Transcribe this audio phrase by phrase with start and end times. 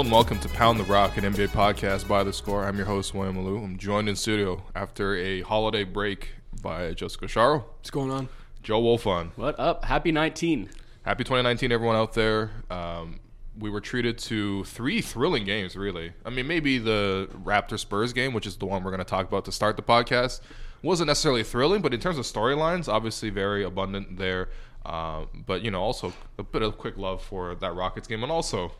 [0.00, 2.64] Hello and welcome to Pound the Rock, an NBA podcast by the score.
[2.64, 3.62] I'm your host, William Malou.
[3.62, 6.30] I'm joined in studio after a holiday break
[6.62, 8.30] by Jessica Sharo, What's going on?
[8.62, 9.32] Joe Wolfond.
[9.36, 9.84] What up?
[9.84, 10.70] Happy 19.
[11.02, 12.50] Happy 2019, everyone out there.
[12.70, 13.20] Um,
[13.58, 16.14] we were treated to three thrilling games, really.
[16.24, 19.28] I mean, maybe the Raptor Spurs game, which is the one we're going to talk
[19.28, 20.40] about to start the podcast,
[20.82, 24.48] wasn't necessarily thrilling, but in terms of storylines, obviously very abundant there.
[24.86, 28.22] Um, but, you know, also a bit of quick love for that Rockets game.
[28.22, 28.72] And also,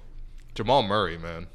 [0.55, 1.47] Jamal Murray, man.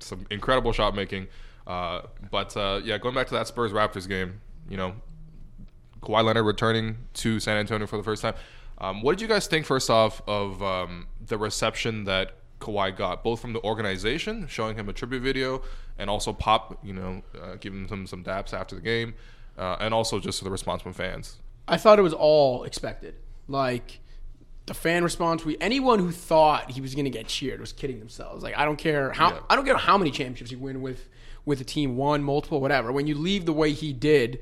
[0.00, 1.28] Some incredible shot making.
[1.66, 4.94] Uh, but, uh, yeah, going back to that Spurs Raptors game, you know,
[6.02, 8.34] Kawhi Leonard returning to San Antonio for the first time.
[8.78, 13.24] Um, what did you guys think, first off, of um, the reception that Kawhi got,
[13.24, 15.62] both from the organization showing him a tribute video,
[15.98, 19.14] and also Pop, you know, uh, giving him some some daps after the game,
[19.58, 21.36] uh, and also just the response from fans?
[21.66, 23.16] I thought it was all expected.
[23.48, 24.00] Like
[24.66, 27.98] the fan response, we anyone who thought he was going to get cheered was kidding
[27.98, 28.42] themselves.
[28.42, 29.40] Like I don't care how Yeah.
[29.48, 31.08] I don't care how many championships you win with
[31.44, 32.90] with a team, one, multiple, whatever.
[32.90, 34.40] When you leave the way he did,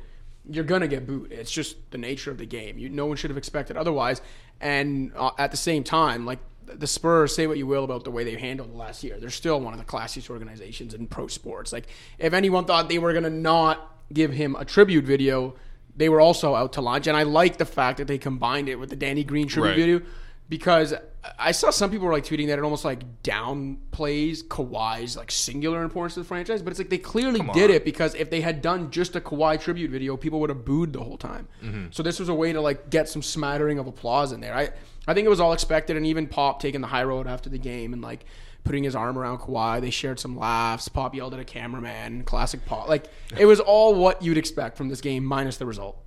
[0.49, 1.31] you're gonna get booed.
[1.33, 2.79] It's just the nature of the game.
[2.79, 4.23] You, no one should have expected otherwise.
[4.61, 8.11] And uh, at the same time, like the Spurs, say what you will about the
[8.11, 11.27] way they handled the last year, they're still one of the classiest organizations in pro
[11.27, 11.73] sports.
[11.73, 11.87] Like
[12.19, 15.55] if anyone thought they were gonna not give him a tribute video,
[15.97, 17.07] they were also out to lunch.
[17.07, 19.77] And I like the fact that they combined it with the Danny Green tribute Right.
[19.77, 20.01] video
[20.49, 20.95] because
[21.39, 25.83] I saw some people were like tweeting that it almost like downplays Kawhi's like singular
[25.83, 28.61] importance to the franchise, but it's like they clearly did it because if they had
[28.61, 31.49] done just a Kawhi tribute video, people would have booed the whole time.
[31.63, 31.87] Mm-hmm.
[31.91, 34.55] So this was a way to like get some smattering of applause in there.
[34.55, 34.71] I
[35.07, 37.59] I think it was all expected, and even Pop taking the high road after the
[37.59, 38.25] game and like
[38.65, 39.81] putting his arm around Kawhi.
[39.81, 40.89] They shared some laughs.
[40.89, 42.25] Pop yelled at a cameraman.
[42.25, 42.89] Classic Pop.
[42.89, 43.07] Like
[43.39, 45.99] it was all what you'd expect from this game, minus the result.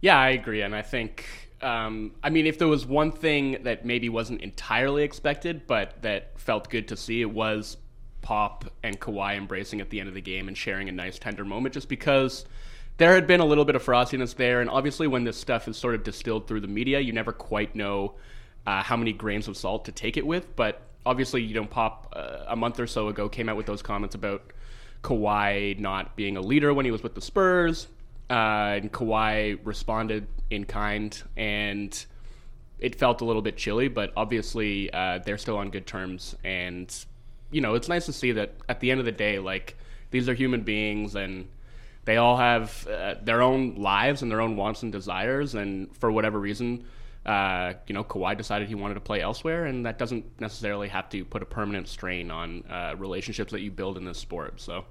[0.00, 0.62] Yeah, I agree.
[0.62, 1.24] And I think,
[1.60, 6.38] um, I mean, if there was one thing that maybe wasn't entirely expected, but that
[6.38, 7.76] felt good to see, it was
[8.22, 11.44] Pop and Kawhi embracing at the end of the game and sharing a nice, tender
[11.44, 12.44] moment just because
[12.98, 14.60] there had been a little bit of frostiness there.
[14.60, 17.74] And obviously, when this stuff is sort of distilled through the media, you never quite
[17.74, 18.14] know
[18.68, 20.54] uh, how many grains of salt to take it with.
[20.54, 23.80] But obviously, you know, Pop uh, a month or so ago came out with those
[23.80, 24.42] comments about
[25.02, 27.88] Kawhi not being a leader when he was with the Spurs.
[28.28, 32.04] Uh, and Kawhi responded in kind, and
[32.78, 36.36] it felt a little bit chilly, but obviously uh, they're still on good terms.
[36.44, 36.94] And,
[37.50, 39.78] you know, it's nice to see that at the end of the day, like,
[40.10, 41.48] these are human beings and
[42.04, 45.54] they all have uh, their own lives and their own wants and desires.
[45.54, 46.84] And for whatever reason,
[47.28, 51.08] uh, you know, Kawhi decided he wanted to play elsewhere, and that doesn't necessarily have
[51.10, 54.60] to put a permanent strain on uh, relationships that you build in this sport.
[54.60, 54.84] So,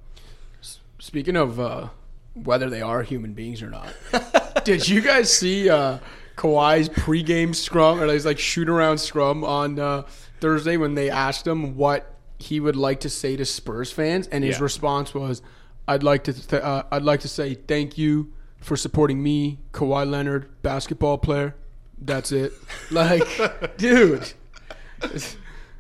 [1.00, 1.90] Speaking of uh,
[2.34, 3.94] whether they are human beings or not,
[4.66, 6.00] did you guys see uh,
[6.36, 10.04] Kawhi's pregame scrum or his like shoot around scrum on uh,
[10.40, 14.44] Thursday when they asked him what he would like to say to Spurs fans, and
[14.44, 14.64] his Yeah.
[14.64, 15.42] response was,
[15.88, 20.09] "I'd like to th- uh, I'd like to say thank you for supporting me, Kawhi
[20.09, 21.56] Leonard, basketball player.
[22.00, 22.53] That's it.
[22.91, 23.28] Like,
[23.78, 24.34] dude."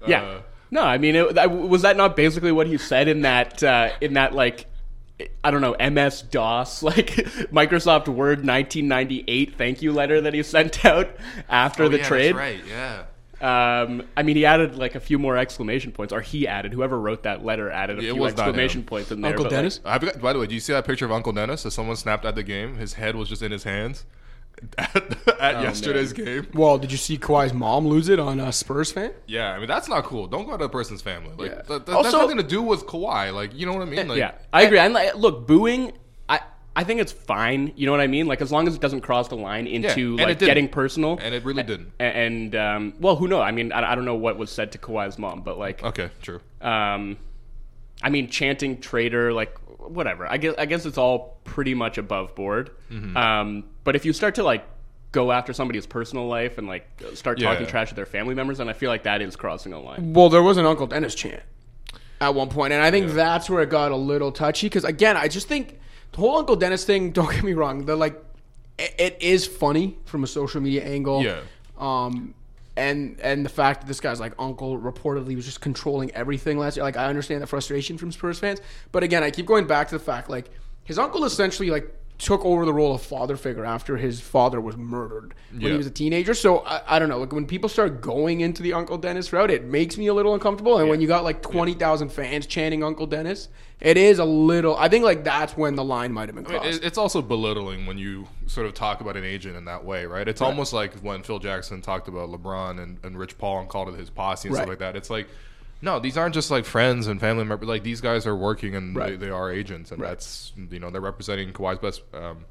[0.05, 0.39] yeah.
[0.71, 3.91] no, I mean, it, that- was that not basically what he said in that uh,
[4.01, 4.65] in that like
[5.43, 7.07] I don't know MS DOS like
[7.51, 11.09] Microsoft Word 1998 thank you letter that he sent out
[11.49, 12.35] after the trade?
[12.35, 13.03] right, yeah.
[13.39, 16.73] Um, I mean, he added like a few more exclamation points, or he added.
[16.73, 19.29] Whoever wrote that letter added a It few was exclamation points in there.
[19.29, 19.79] Uncle but, like, Dennis.
[19.85, 21.95] I forgot, by the way, do you see that picture of Uncle Dennis that someone
[21.97, 22.77] snapped at the game?
[22.77, 24.05] His head was just in his hands
[24.77, 26.47] at, at yesterday's game.
[26.53, 29.11] Well, did you see Kawhi's mom lose it on a Spurs fan?
[29.27, 30.27] Yeah, I mean that's not cool.
[30.27, 31.31] Don't go to a person's family.
[31.37, 31.55] Like Yeah.
[31.55, 33.33] that, that, that's Also- nothing to do with Kawhi.
[33.33, 34.07] Like you know what I mean?
[34.07, 34.79] Like, yeah, I agree.
[34.79, 35.93] And like, look, booing.
[36.29, 36.41] I
[36.75, 37.71] I think it's fine.
[37.75, 38.27] You know what I mean?
[38.27, 41.17] Like as long as it doesn't cross the line into and it like getting personal.
[41.21, 41.91] and it really didn't.
[41.99, 43.41] A- And um, well, who knows?
[43.41, 46.09] I mean, I, I don't know what was said to Kawhi's mom, but like, Okay,
[46.21, 46.39] true.
[46.61, 47.17] um,
[48.03, 50.27] I mean, chanting traitor, like whatever.
[50.29, 52.69] I guess I guess it's all pretty much above board.
[52.91, 53.17] Mm-hmm.
[53.17, 54.65] Um, but if you start to like
[55.13, 57.69] go after somebody's personal life and like start talking Yeah.
[57.69, 60.11] trash to their family members, then I feel like that is crossing a line.
[60.11, 61.41] Well, there was an Uncle Dennis chant
[62.19, 64.67] at one point, and I think that's where it got a little touchy.
[64.67, 65.79] Because again, I just think
[66.11, 67.11] the whole Uncle Dennis thing.
[67.17, 68.21] Don't get me wrong; the like,
[68.77, 71.23] it, it is funny from a social media angle.
[71.23, 71.39] Yeah.
[71.77, 72.33] Um,
[72.75, 76.75] and and the fact that this guy's like uncle reportedly was just controlling everything last
[76.75, 76.83] year.
[76.83, 78.59] Like, I understand the frustration from Spurs fans,
[78.91, 80.49] but again, I keep going back to the fact like
[80.83, 84.75] his uncle essentially like took over the role of father figure after his father was
[84.75, 85.69] murdered when Yeah.
[85.71, 86.33] he was a teenager.
[86.33, 87.19] So I, I don't know.
[87.19, 90.33] Like when people start going into the Uncle Dennis route, it makes me a little
[90.33, 90.79] uncomfortable.
[90.79, 93.49] And when you got like twenty thousand fans chanting Uncle Dennis,
[93.79, 94.75] it is a little.
[94.77, 96.83] I think like that's when the line might have been I mean, crossed.
[96.83, 100.27] it's also belittling when you sort of talk about an agent in that way, right?
[100.27, 103.89] It's almost like when Phil Jackson talked about LeBron and, and Rich Paul and called
[103.89, 104.61] it his posse and Right.
[104.61, 104.95] stuff like that.
[104.95, 105.27] It's like,
[105.81, 107.67] No, these aren't just like friends and family members.
[107.67, 109.19] Like these guys are working and Right.
[109.19, 112.45] they, they are agents, and that's you know they're representing Kawhi's best um,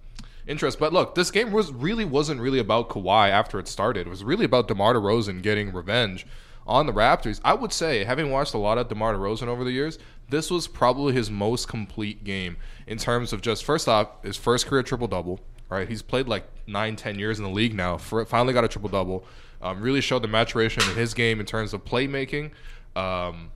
[0.47, 0.79] interest.
[0.79, 4.07] But look, this game was really wasn't really about Kawhi after it started.
[4.07, 6.27] It was really about DeMar DeRozan getting revenge
[6.67, 7.41] on the Raptors.
[7.45, 10.69] I would say, having watched a lot of DeMar DeRozan over the years, this was
[10.69, 12.57] probably his most complete game
[12.87, 15.41] in terms of just first off his first career triple double.
[15.69, 17.97] Right, he's played like nine, ten years in the league now.
[17.97, 19.25] For, finally got a triple double.
[19.61, 22.53] Um, really showed the maturation in his game in terms of playmaking.
[22.97, 23.51] Um,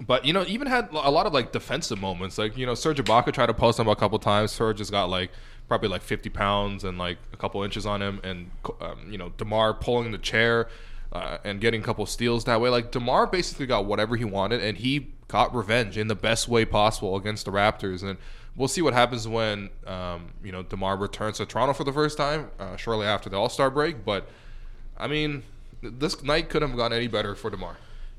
[0.00, 2.38] but you know, even had a lot of like defensive moments.
[2.38, 4.52] Like you know, Serge Ibaka tried to post him a couple times.
[4.52, 5.30] Serge has got like
[5.68, 9.30] probably like 50 pounds and like a couple inches on him, and um, you know,
[9.36, 10.68] Demar pulling the chair
[11.12, 12.70] uh, and getting a couple steals that way.
[12.70, 16.64] Like Demar basically got whatever he wanted, and he got revenge in the best way
[16.64, 18.02] possible against the Raptors.
[18.02, 18.18] And
[18.56, 22.18] we'll see what happens when um, you know Demar returns to Toronto for the first
[22.18, 24.04] time uh, shortly after the All Star break.
[24.04, 24.28] But
[24.98, 25.44] I mean,
[25.82, 27.76] this night couldn't have gone any better for Demar.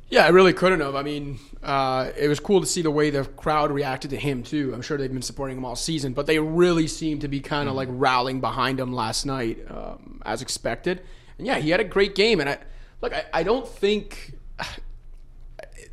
[0.10, 0.96] Yeah, I really couldn't have.
[0.96, 4.44] I mean, uh, it was cool to see the way the crowd reacted to him
[4.44, 4.72] too.
[4.74, 7.68] I'm sure they've been supporting him all season, but they really seemed to be kind
[7.68, 11.02] of like rallying behind him last night, um, as expected.
[11.38, 12.40] And yeah, he had a great game.
[12.40, 12.60] And I
[13.02, 14.34] look, I, I don't think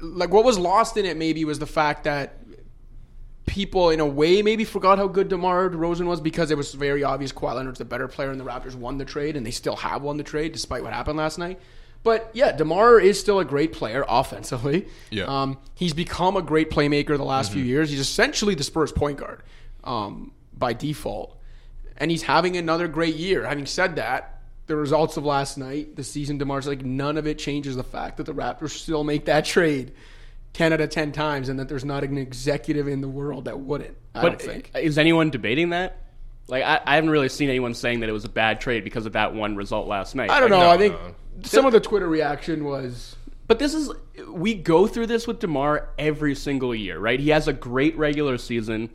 [0.00, 2.38] like what was lost in it maybe was the fact that
[3.46, 7.02] people in a way maybe forgot how good DeMar DeRozan was because it was very
[7.02, 9.76] obvious Kawhi Leonard's the better player and the Raptors won the trade and they still
[9.76, 11.60] have won the trade despite what happened last night.
[12.04, 14.86] But yeah, DeMar is still a great player offensively.
[15.10, 15.24] Yeah.
[15.24, 17.90] Um, he's become a great playmaker the last few years.
[17.90, 19.42] He's essentially the Spurs point guard
[19.84, 21.38] um, by default.
[21.96, 23.44] And he's having another great year.
[23.46, 27.38] Having said that, the results of last night, the season DeMar's like none of it
[27.38, 29.92] changes the fact that the Raptors still make that trade
[30.54, 33.60] 10 out of 10 times and that there's not an executive in the world that
[33.60, 33.96] wouldn't.
[34.14, 34.70] I But don't think.
[34.74, 35.98] is anyone debating that?
[36.48, 39.06] Like, I, I haven't really seen anyone saying that it was a bad trade because
[39.06, 40.30] of that one result last night.
[40.30, 40.60] I don't know.
[40.60, 41.14] no, I think no.
[41.42, 43.16] some of the Twitter reaction was
[43.46, 43.90] But this is
[44.28, 47.20] we go through this with Demar every single year, right?
[47.20, 48.90] He has a great regular season.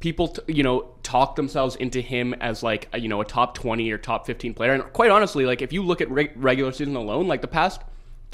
[0.00, 3.54] People, t- you know, talk themselves into him as like a, you know a top
[3.54, 4.72] twenty or top fifteen player.
[4.72, 7.80] And quite honestly, like if you look at reg- regular season alone, like the past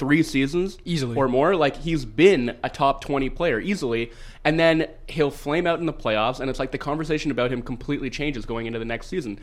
[0.03, 1.15] three seasons Easily.
[1.15, 4.11] or more, like he's been a top twenty player easily.
[4.45, 7.61] And then he'll flame out in the playoffs, and it's like the conversation about him
[7.61, 9.39] completely changes going into the next season.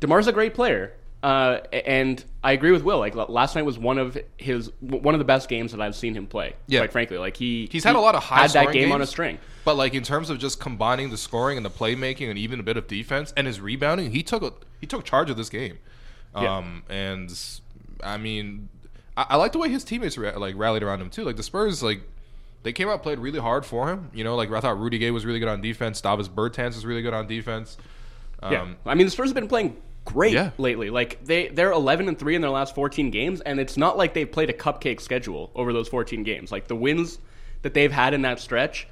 [0.00, 0.94] Demar's a great player.
[1.22, 2.98] Uh, and I agree with Will.
[2.98, 6.14] Like last night was one of his one of the best games that I've seen
[6.14, 6.54] him play.
[6.68, 6.80] Yeah.
[6.80, 9.06] quite frankly, like he He's had a lot of high had that game on a
[9.06, 9.38] string.
[9.64, 12.62] But like in terms of just combining the scoring and the playmaking and even a
[12.62, 15.78] bit of defense and his rebounding, he took a, he took charge of this game.
[16.36, 16.58] Yeah.
[16.58, 17.34] Um, and
[18.04, 18.68] I mean,
[19.18, 21.24] I, I like the way his teammates like rallied around him too.
[21.24, 22.00] Like the Spurs, like
[22.62, 24.10] they came out played really hard for him.
[24.14, 26.00] You know, like I thought Rudy Gay was really good on defense.
[26.00, 27.76] Davis Bertans was really good on defense.
[28.42, 30.50] Um, Yeah, I mean the Spurs have been playing great Yeah.
[30.58, 30.88] lately.
[30.90, 34.14] Like they they're 11 and three in their last 14 games, and it's not like
[34.14, 36.50] they've played a cupcake schedule over those 14 games.
[36.52, 37.18] Like the wins
[37.62, 38.86] that they've had in that stretch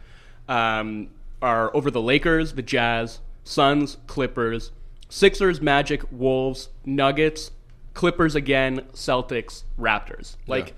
[0.49, 1.09] um,
[1.41, 4.73] are over the Lakers, the Jazz, Suns, Clippers,
[5.09, 7.51] Sixers, Magic, Wolves, Nuggets,
[7.97, 10.37] Clippers again, Celtics, Raptors.
[10.47, 10.75] Like.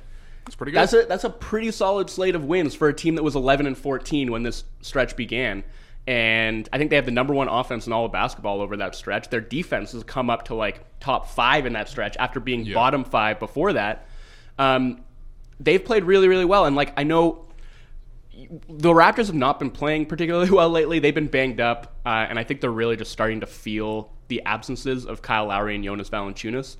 [0.46, 0.78] It's pretty good.
[0.78, 3.66] That's a that's a pretty solid slate of wins for a team that was 11
[3.66, 5.62] and 14 when this stretch began.
[6.06, 8.94] And I think they have the number one offense in all of basketball over that
[8.94, 9.28] stretch.
[9.28, 12.72] Their defense has come up to like top five in that stretch after being Yeah.
[12.72, 14.06] bottom five before that.
[14.58, 15.02] Um,
[15.60, 16.64] they've played really, really well.
[16.64, 17.44] And like I know
[18.70, 20.98] the Raptors have not been playing particularly well lately.
[20.98, 24.42] They've been banged up, uh, and I think they're really just starting to feel the
[24.44, 26.76] absences of Kyle Lowry and Jonas Valanciunas.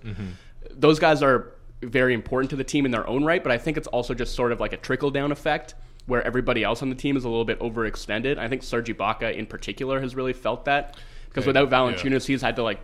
[0.71, 1.52] Those guys are
[1.83, 4.35] very important to the team in their own right, but I think it's also just
[4.35, 5.75] sort of like a trickle down effect
[6.07, 8.38] where everybody else on the team is a little bit overextended.
[8.38, 11.78] I think Serge Ibaka in particular has really felt that because Okay, without yeah.
[11.78, 12.81] Valanciunas, he's had to like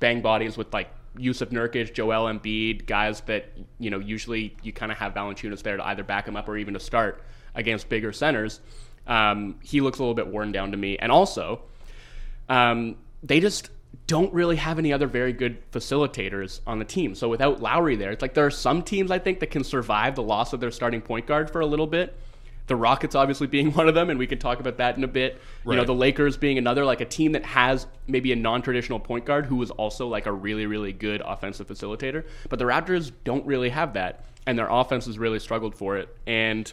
[0.00, 4.90] bang bodies with like Jusuf Nurkic, Joel Embiid, guys that you know usually you kind
[4.90, 7.22] of have Valanciunas there to either back him up or even to start
[7.54, 8.60] against bigger centers.
[9.06, 11.60] Um, he looks a little bit worn down to me, and also
[12.48, 13.70] um, they just
[14.06, 17.14] don't really have any other very good facilitators on the team.
[17.14, 20.14] So without Lowry there, it's like there are some teams I think that can survive
[20.14, 22.16] the loss of their starting point guard for a little bit.
[22.68, 25.08] The Rockets obviously being one of them, and we can talk about that in a
[25.08, 25.40] bit.
[25.66, 29.24] You know, the Lakers being another, like a team that has maybe a non-traditional point
[29.24, 32.24] guard who is also like a really, really good offensive facilitator.
[32.48, 36.14] But the Raptors don't really have that, and their offense has really struggled for it.
[36.26, 36.72] And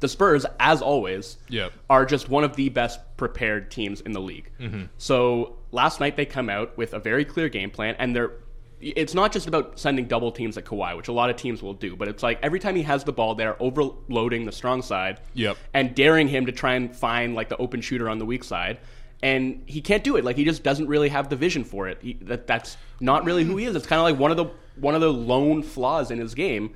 [0.00, 1.72] the Spurs, as always, Yep.
[1.88, 4.50] are just one of the best prepared teams in the league.
[4.60, 4.84] Mm-hmm.
[4.98, 8.32] So last night they come out with a very clear game plan, and they're.
[8.78, 11.72] It's not just about sending double teams at Kawhi, which a lot of teams will
[11.72, 15.18] do, but it's like every time he has the ball, they're overloading the strong side
[15.32, 15.56] Yep.
[15.72, 18.78] and daring him to try and find like the open shooter on the weak side.
[19.22, 20.26] And he can't do it.
[20.26, 21.98] Like he just doesn't really have the vision for it.
[22.02, 23.74] He, that that's not really who he is.
[23.76, 24.46] It's kind of like one of the
[24.78, 26.74] one of the lone flaws in his game.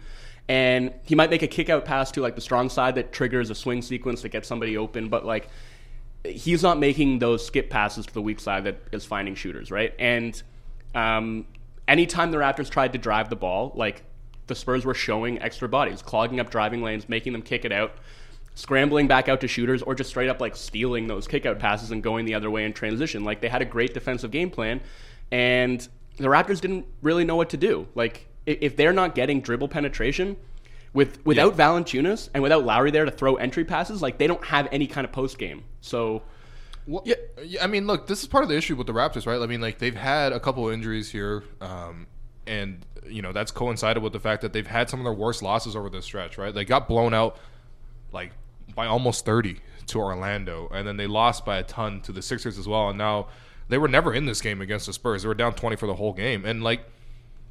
[0.48, 3.50] and he might make a kick out pass to like the strong side that triggers
[3.50, 5.48] a swing sequence that gets somebody open, but like
[6.24, 9.94] he's not making those skip passes to the weak side that is finding shooters, right?
[9.98, 10.40] And
[10.94, 11.46] um,
[11.88, 14.02] anytime the Raptors tried to drive the ball, like
[14.46, 17.94] the Spurs were showing extra bodies, clogging up driving lanes, making them kick it out,
[18.54, 21.90] scrambling back out to shooters, or just straight up like stealing those kick out passes
[21.90, 23.24] and going the other way in transition.
[23.24, 24.80] Like they had a great defensive game plan,
[25.30, 25.86] and
[26.16, 27.86] the Raptors didn't really know what to do.
[27.94, 30.36] Like if they're not getting dribble penetration,
[30.92, 31.68] with without yeah.
[31.68, 35.04] Valanciunas and without Lowry there to throw entry passes, like they don't have any kind
[35.04, 35.64] of post game.
[35.80, 36.22] So,
[36.86, 37.14] well, yeah,
[37.62, 39.40] I mean, look, this is part of the issue with the Raptors, right?
[39.40, 42.06] I mean, like they've had a couple of injuries here, um,
[42.46, 45.42] and you know that's coincided with the fact that they've had some of their worst
[45.42, 46.52] losses over this stretch, right?
[46.52, 47.38] They got blown out
[48.12, 48.32] like
[48.74, 52.58] by almost thirty to Orlando, and then they lost by a ton to the Sixers
[52.58, 53.28] as well, and now
[53.68, 55.22] they were never in this game against the Spurs.
[55.22, 56.84] They were down twenty for the whole game, and like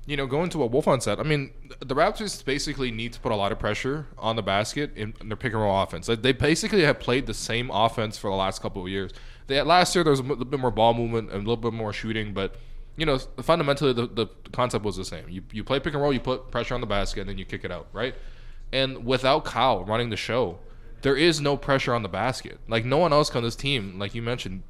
[0.06, 3.32] you know, going to a Wolfond set, I mean, the Raptors basically need to put
[3.32, 6.08] a lot of pressure on the basket in, in their pick and roll offense.
[6.08, 9.12] Like, they basically have played the same offense for the last couple of years.
[9.48, 11.74] They last year there was a little bit more ball movement and a little bit
[11.74, 12.56] more shooting, but
[12.98, 15.28] you know, fundamentally the, the concept was the same.
[15.30, 17.46] You you play pick and roll, you put pressure on the basket, and then you
[17.46, 18.14] kick it out, right?
[18.72, 20.60] And without Kyle running the show,
[21.02, 22.60] there is no pressure on the basket.
[22.68, 24.64] Like no one else on this team, like you mentioned,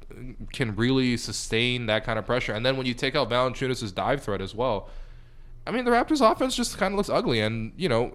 [0.52, 2.52] can really sustain that kind of pressure.
[2.52, 4.88] And then when you take out Valanciunas' dive threat as well
[5.70, 8.12] I mean, the Raptors' offense just kind of looks ugly, and you know,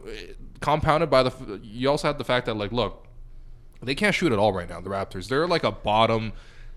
[0.59, 3.07] compounded by the you also have the fact that like, look,
[3.81, 4.81] they can't shoot at all right now.
[4.81, 6.33] The Raptors, they're like a bottom.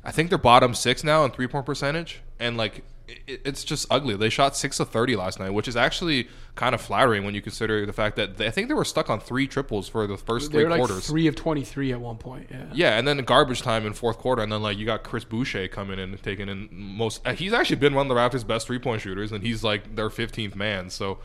[0.09, 3.87] I think they're bottom six now in three point percentage, and like it, it's just
[3.91, 4.17] ugly.
[4.17, 7.43] They shot six of thirty last night, which is actually kind of flattering when you
[7.43, 10.17] consider the fact that they, I think they were stuck on three triples for the
[10.17, 11.07] first they three like quarters.
[11.07, 12.49] Three of twenty three at one point.
[12.51, 12.65] Yeah.
[12.73, 15.69] Yeah, and then garbage time in fourth quarter, and then like you got Chris Boucher
[15.69, 17.27] coming in and taking in most.
[17.27, 19.95] Uh, he's actually been one of the Raptors' best three point shooters, and he's like
[19.95, 20.89] their fifteenth man.
[20.89, 21.19] So,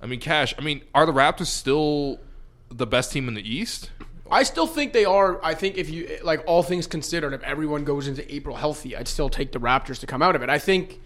[0.00, 0.54] I mean, Cash.
[0.58, 2.18] I mean, are the Raptors still
[2.70, 3.90] the best team in the East?
[4.30, 5.44] I still think they are.
[5.44, 9.08] I think if you like all things considered, if everyone goes into April healthy, I'd
[9.08, 10.48] still take the Raptors to come out of it.
[10.48, 11.00] I think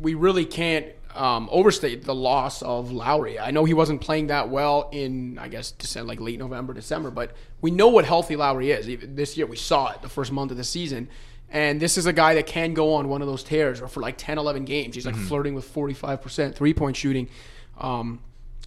[0.00, 3.38] we really can't um, overstate the loss of Lowry.
[3.38, 7.10] I know he wasn't playing that well in, I guess, December, like late November, December,
[7.10, 8.88] but we know what healthy Lowry is.
[8.88, 11.08] Even this year, we saw it the first month of the season.
[11.48, 14.00] And this is a guy that can go on one of those tears or for
[14.00, 14.94] like 10, 11 games.
[14.94, 15.26] He's like mm-hmm.
[15.26, 17.28] flirting with 45% three point shooting.
[17.78, 18.20] Um,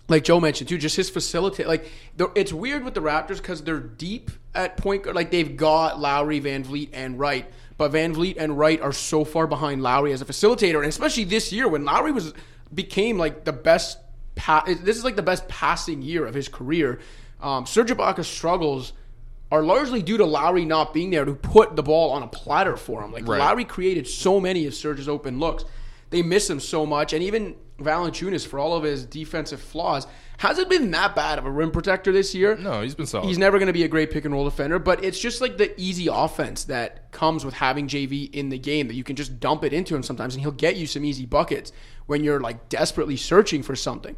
[0.10, 1.68] like Joe mentioned too, just his facilitate.
[1.68, 1.90] Like
[2.36, 5.16] it's weird with the Raptors because they're deep at point guard.
[5.16, 9.82] Like they've got Lowry, VanVleet, and Wright, but VanVleet and Wright are so far behind
[9.82, 12.34] Lowry as a facilitator, and especially this year when Lowry was
[12.74, 14.00] became like the best.
[14.36, 17.00] Pa- this is like the best passing year of his career.
[17.42, 18.94] Um, Serge Ibaka's struggles
[19.52, 22.78] are largely due to Lowry not being there to put the ball on a platter
[22.78, 23.12] for him.
[23.12, 23.40] Like right.
[23.40, 25.66] Lowry created so many of Serge's open looks.
[26.10, 30.08] They miss him so much, and even Valanciunas, for all of his defensive flaws,
[30.38, 32.56] hasn't been that bad of a rim protector this year.
[32.56, 33.28] No, he's been solid.
[33.28, 35.58] He's never going to be a great pick and roll defender, but it's just like
[35.58, 39.40] the easy offense that comes with having JV in the game that you can just
[39.40, 41.72] dump it into him sometimes, and he'll get you some easy buckets
[42.06, 44.16] when you're like desperately searching for something.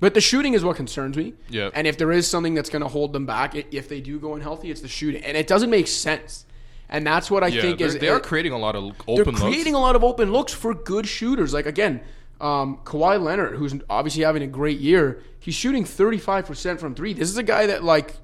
[0.00, 1.34] But the shooting is what concerns me.
[1.48, 1.70] Yeah.
[1.74, 4.34] And if there is something that's going to hold them back, if they do go
[4.34, 6.46] unhealthy, it's the shooting, and it doesn't make sense.
[6.88, 9.34] And that's what I yeah, think is they are creating a lot of open.
[9.34, 9.80] They're creating looks.
[9.80, 11.54] a lot of open looks for good shooters.
[11.54, 12.00] Like again,
[12.40, 17.12] um, Kawhi Leonard, who's obviously having a great year, he's shooting 35% from three.
[17.12, 18.14] This is a guy that, like,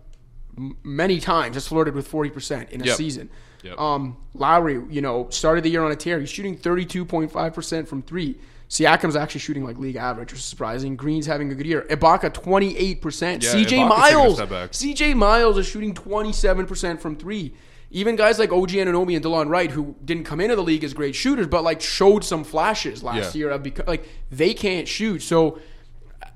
[0.56, 2.96] m- many times has flirted with 40% in a yep.
[2.96, 3.28] season.
[3.62, 3.78] Yep.
[3.78, 6.20] Um, Lowry, you know, started the year on a tear.
[6.20, 8.38] He's shooting 32.5% from three.
[8.68, 10.96] Siakam's actually shooting like league average, which is surprising.
[10.96, 11.86] Green's having a good year.
[11.88, 13.42] Ibaka 28%.
[13.42, 14.40] Yeah, CJ Miles.
[14.40, 17.54] CJ Miles is shooting 27% from three
[17.90, 20.92] even guys like OG Anunoby and Delon Wright, who didn't come into the league as
[20.92, 23.38] great shooters, but like showed some flashes last yeah.
[23.38, 25.22] year of because like they can't shoot.
[25.22, 25.60] So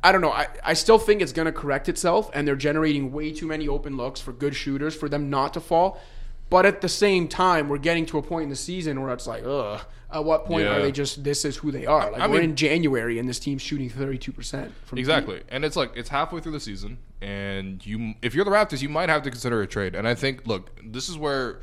[0.02, 0.32] I don't know.
[0.32, 3.96] I, I still think it's gonna correct itself and they're generating way too many open
[3.96, 6.00] looks for good shooters for them not to fall.
[6.50, 9.26] But at the same time, we're getting to a point in the season where it's
[9.26, 9.80] like, ugh.
[10.12, 10.76] At what point yeah.
[10.76, 12.10] are they just this is who they are?
[12.10, 15.36] Like I we're mean, in January and this team's shooting thirty two percent from exactly,
[15.36, 15.46] deep.
[15.50, 18.88] and it's like it's halfway through the season, and you if you're the Raptors, you
[18.88, 19.94] might have to consider a trade.
[19.94, 21.60] And I think, look, this is where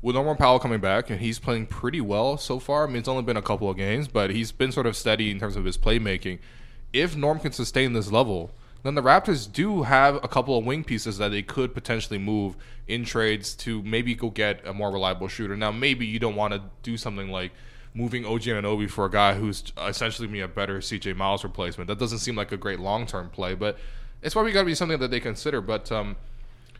[0.00, 2.84] with Norman Powell coming back, and he's playing pretty well so far.
[2.84, 5.30] I mean, it's only been a couple of games, but he's been sort of steady
[5.30, 6.38] in terms of his playmaking.
[6.92, 8.52] If Norm can sustain this level,
[8.84, 12.56] then the Raptors do have a couple of wing pieces that they could potentially move
[12.86, 15.56] in trades to maybe go get a more reliable shooter.
[15.56, 17.50] Now, maybe you don't want to do something like
[17.92, 21.88] moving OG Anunoby for a guy who's essentially be a better CJ Miles replacement.
[21.88, 23.78] That doesn't seem like a great long term play, but
[24.22, 25.60] it's probably got to be something that they consider.
[25.60, 26.16] But um,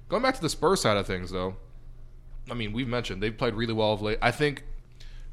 [0.08, 1.56] going back to the Spurs side of things, though,
[2.50, 4.18] I mean, we've mentioned they've played really well of late.
[4.22, 4.64] I think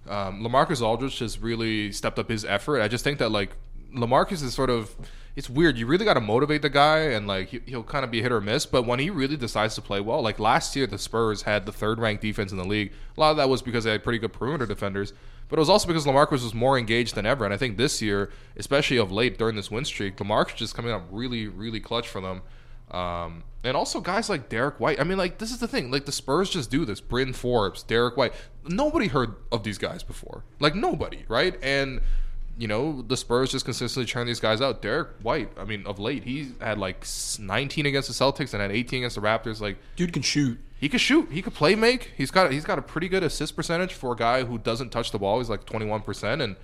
[0.07, 2.81] um, Lamarcus Aldridge has really stepped up his effort.
[2.81, 3.51] I just think that like
[3.93, 4.95] Lamarcus is sort of
[5.35, 5.77] it's weird.
[5.77, 8.31] You really got to motivate the guy, and like he, he'll kind of be hit
[8.31, 8.65] or miss.
[8.65, 11.71] But when he really decides to play well, like last year, the Spurs had the
[11.71, 12.93] third ranked defense in the league.
[13.17, 15.13] A lot of that was because they had pretty good perimeter defenders,
[15.49, 17.43] but it was also because Lamarcus was more engaged than ever.
[17.43, 20.91] And I think this year, especially of late during this win streak, Lamarcus just coming
[20.91, 22.41] up really, really clutch for them.
[22.91, 25.01] Um, and also guys like Derrick White.
[25.01, 25.91] I mean, like this is the thing.
[25.91, 27.01] Like the Spurs just do this.
[27.01, 28.33] Bryn Forbes, Derrick White.
[28.63, 30.43] Nobody heard of these guys before.
[30.59, 31.57] Like nobody, right?
[31.61, 32.01] And
[32.57, 34.81] you know the Spurs just consistently churn these guys out.
[34.81, 35.51] Derrick White.
[35.57, 37.05] I mean, of late he had like
[37.39, 39.59] 19 against the Celtics and had 18 against the Raptors.
[39.61, 40.57] Like Dude can shoot.
[40.79, 41.31] he could shoot.
[41.31, 42.11] He could play make.
[42.15, 45.11] He's got he's got a pretty good assist percentage for a guy who doesn't touch
[45.11, 45.39] the ball.
[45.39, 46.55] He's like 21 percent and.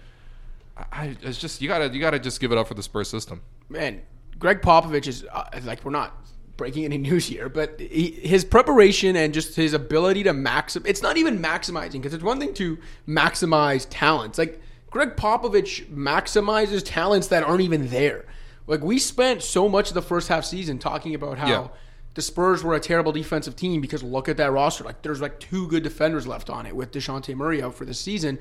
[0.91, 3.41] I, it's just you gotta you gotta just give it up for the Spurs system.
[3.69, 4.01] man,
[4.39, 6.15] Gregg Popovich is uh, like we're not
[6.57, 10.88] breaking any news here, but he, his preparation and just his ability to maximize.
[10.88, 14.38] It's not even maximizing because it's one thing to maximize talents.
[14.38, 14.60] Like
[14.91, 18.25] Gregg Popovich maximizes talents that aren't even there.
[18.67, 21.48] Like we spent so much of the first half season talking about how.
[21.48, 21.67] Yeah.
[22.13, 24.83] The Spurs were a terrible defensive team because look at that roster.
[24.83, 27.93] Like there's like two good defenders left on it with Dejounte Murray out for the
[27.93, 28.38] season.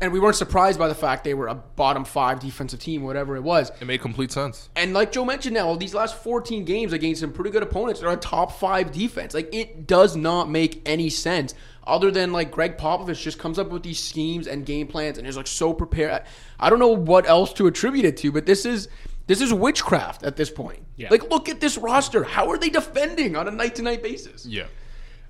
[0.00, 3.36] And we weren't surprised by the fact they were a bottom five defensive team, whatever
[3.36, 3.70] it was.
[3.82, 4.70] It made complete sense.
[4.74, 8.10] And like Joe mentioned now, these last 14 games against some pretty good opponents, they're
[8.10, 9.34] a top five defense.
[9.34, 11.54] Like it does not make any sense
[11.86, 15.26] other than like Gregg Popovich just comes up with these schemes and game plans and
[15.26, 16.22] is like so prepared.
[16.58, 18.88] I don't know what else to attribute it to, but this is
[19.26, 20.80] this is witchcraft at this point.
[20.96, 21.08] Yeah.
[21.10, 22.24] Like look at this roster.
[22.24, 24.46] How are they defending on a night to night basis?
[24.46, 24.66] Yeah.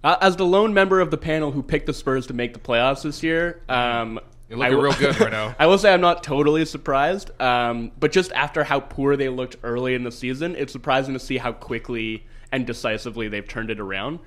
[0.04, 2.58] Uh, as the lone member of the panel who picked the Spurs to make the
[2.58, 4.18] playoffs this year, um,
[4.48, 5.54] You're looking will- real good right now.
[5.58, 9.56] I will say I'm not totally surprised, um, but just after how poor they looked
[9.62, 13.78] early in the season, it's surprising to see how quickly and decisively they've turned it
[13.78, 14.18] around.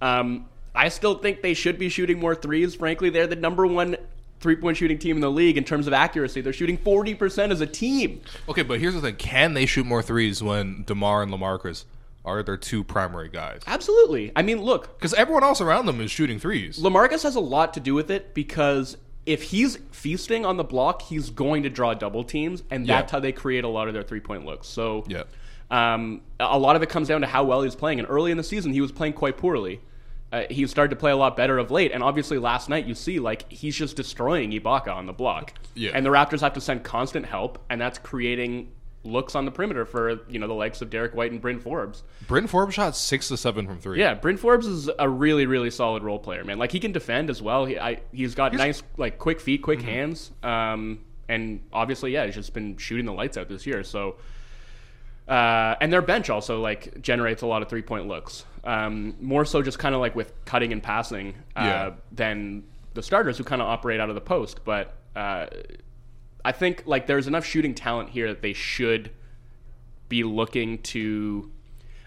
[0.00, 2.74] Um, I still think they should be shooting more threes.
[2.74, 3.96] Frankly, they're the number one
[4.40, 6.40] three point shooting team in the league in terms of accuracy.
[6.40, 8.20] They're shooting 40% as a team.
[8.48, 11.84] Okay, but here's the thing: Can they shoot more threes when Demar and Lamarcus
[12.24, 13.60] are their two primary guys?
[13.66, 14.32] Absolutely.
[14.34, 16.78] I mean, look, Because everyone else around them is shooting threes.
[16.78, 18.96] Lamarcus has a lot to do with it because
[19.26, 22.96] if he's feasting on the block, he's going to draw double teams, and Yeah.
[23.00, 24.66] that's how they create a lot of their three point looks.
[24.68, 25.22] So, Yeah.
[25.70, 27.98] um, a lot of it comes down to how well he's playing.
[28.00, 29.80] And early in the season, he was playing quite poorly.
[30.34, 32.94] Uh, he started to play a lot better of late, and obviously last night you
[32.94, 35.52] see like he's just destroying Ibaka on the block.
[35.74, 35.92] Yeah.
[35.94, 38.72] And the Raptors have to send constant help, and that's creating
[39.04, 42.02] looks on the perimeter for you know the likes of Derrick White and Bryn Forbes.
[42.26, 44.00] Bryn Forbes shot six to seven from three.
[44.00, 46.58] Yeah, Bryn Forbes is a really, really solid role player, man.
[46.58, 47.64] Like he can defend as well.
[47.64, 52.34] He, I, he's got nice, like quick feet, quick hands, um, and obviously, yeah, he's
[52.34, 53.84] just been shooting the lights out this year.
[53.84, 54.16] So,
[55.28, 58.44] uh, and their bench also like generates a lot of three point looks.
[58.64, 61.90] Um, more so, just kind of like with cutting and passing uh, Yeah.
[62.12, 64.64] than the starters who kind of operate out of the post.
[64.64, 65.46] But uh,
[66.44, 69.10] I think like there's enough shooting talent here that they should
[70.08, 71.50] be looking to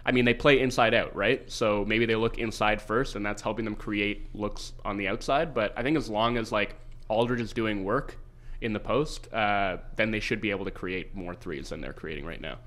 [0.06, 1.44] I mean, they play inside out, right?
[1.52, 5.54] So maybe they look inside first, and that's helping them create looks on the outside.
[5.54, 6.76] But I think as long as like
[7.10, 8.18] Aldridge is doing work
[8.62, 11.92] in the post, uh, then they should be able to create more threes than they're
[11.92, 12.58] creating right now.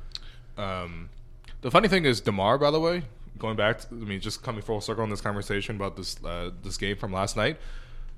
[0.58, 1.08] Um,
[1.62, 3.04] the funny thing is, Demar, by the way,
[3.38, 6.50] going back, to, I mean, just coming full circle in this conversation about this uh,
[6.62, 7.58] this game from last night.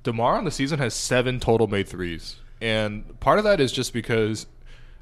[0.03, 3.93] Demar on the season has seven total made threes, and part of that is just
[3.93, 4.47] because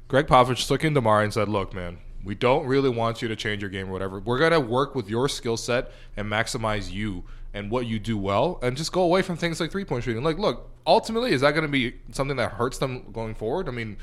[0.07, 3.35] Gregg Popovich took in Demar and said, "Look, man, we don't really want you to
[3.35, 4.19] change your game or whatever.
[4.19, 8.59] We're gonna work with your skill set and maximize you and what you do well,
[8.61, 10.23] and just go away from things like three point shooting.
[10.23, 13.67] Like, look, ultimately, is that going to be something that hurts them going forward?
[13.67, 13.97] I mean,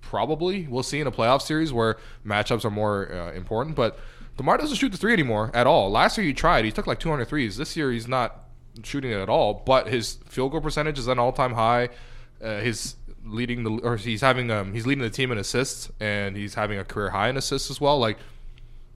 [0.00, 3.76] probably we'll see in a playoff series where matchups are more uh, important.
[3.76, 3.98] But
[4.42, 5.88] Demar doesn't shoot the three anymore at all.
[5.88, 7.56] Last year he tried; he took like 200 threes.
[7.56, 8.48] This year he's not
[8.82, 9.62] shooting it at all.
[9.64, 11.90] But his field goal percentage is an all time high.
[12.42, 16.36] Uh, his leading the or he's having um he's leading the team in assists and
[16.36, 18.00] he's having a career high in assists as well.
[18.00, 18.18] Like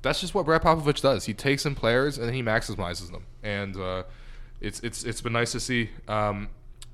[0.03, 1.27] that's just what Brad Popovich does.
[1.27, 4.03] He takes in players and he maximizes them, and uh,
[4.61, 5.91] it's it's it's been nice to see.
[6.09, 6.49] Um,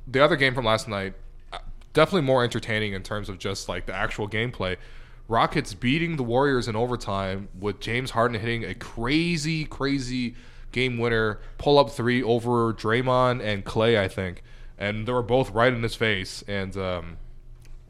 [0.07, 1.15] the other game from last night,
[1.55, 1.59] uh,
[1.95, 4.77] definitely more entertaining in terms of just like the actual gameplay.
[5.29, 10.35] Rockets beating the Warriors in overtime with James Harden hitting a crazy, crazy
[10.73, 14.43] game winner pull up three over Draymond and Clay, I think,
[14.79, 16.43] and they were both right in his face.
[16.49, 17.17] And um,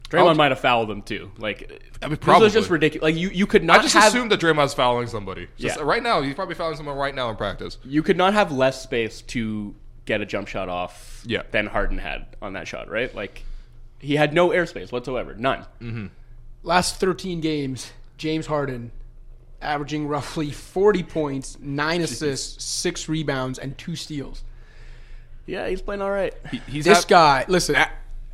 [0.09, 1.31] Draymond I'll- might have fouled them too.
[1.37, 2.45] Like, I mean, this probably.
[2.45, 3.03] was just ridiculous.
[3.13, 5.47] Like, you, you could not I just have assumed that Draymond's fouling somebody.
[5.57, 5.83] Just, Yeah.
[5.83, 7.77] Right now, he's probably fouling someone right now in practice.
[7.83, 9.73] you could not have less space to
[10.05, 11.43] get a jump shot off Yeah.
[11.51, 13.13] than Harden had on that shot, right?
[13.15, 13.43] Like,
[13.99, 15.65] he had no airspace whatsoever, none.
[16.63, 18.91] Last 13 games, James Harden
[19.61, 24.43] averaging roughly 40 points, nine assists, six rebounds, and two steals.
[25.45, 26.33] Yeah, he's playing all right.
[26.51, 27.89] He- he's This hap- guy, listen, I,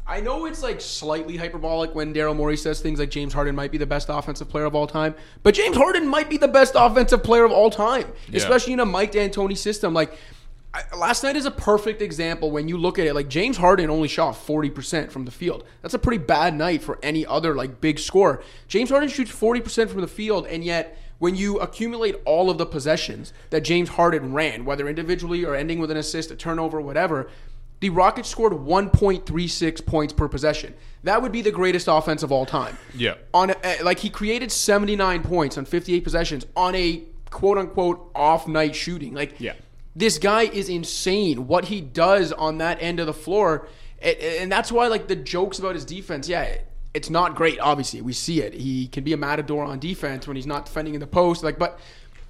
[0.08, 3.72] I know it's like slightly hyperbolic when Daryl Morey says things like James Harden might
[3.72, 6.74] be the best offensive player of all time, but James Harden might be the best
[6.76, 9.94] offensive player of all time, especially in a Mike D'Antoni system.
[9.94, 10.14] Like
[10.74, 13.16] I, last night is a perfect example when you look at it.
[13.16, 15.64] Like James Harden only shot forty percent from the field.
[15.82, 18.44] That's a pretty bad night for any other like big score.
[18.68, 22.58] James Harden shoots forty percent from the field, and yet when you accumulate all of
[22.58, 26.80] the possessions that James Harden ran, whether individually or ending with an assist, a turnover,
[26.80, 27.30] whatever,
[27.82, 30.74] the Rockets scored 1.36 points per possession.
[31.04, 32.78] That would be the greatest offense of all time.
[32.94, 33.16] Yeah.
[33.34, 38.12] On a, eh, like he created 79 points on 58 possessions on a quote unquote
[38.16, 39.14] off night shooting.
[39.14, 39.54] Like Yeah.
[40.00, 41.48] This guy is insane.
[41.48, 43.68] What he does on that end of the floor,
[44.02, 46.30] and that's why like the jokes about his defense.
[46.30, 46.58] Yeah,
[46.94, 47.60] it's not great.
[47.60, 48.54] Obviously, we see it.
[48.54, 51.44] He can be a matador on defense when he's not defending in the post.
[51.44, 51.80] Like, but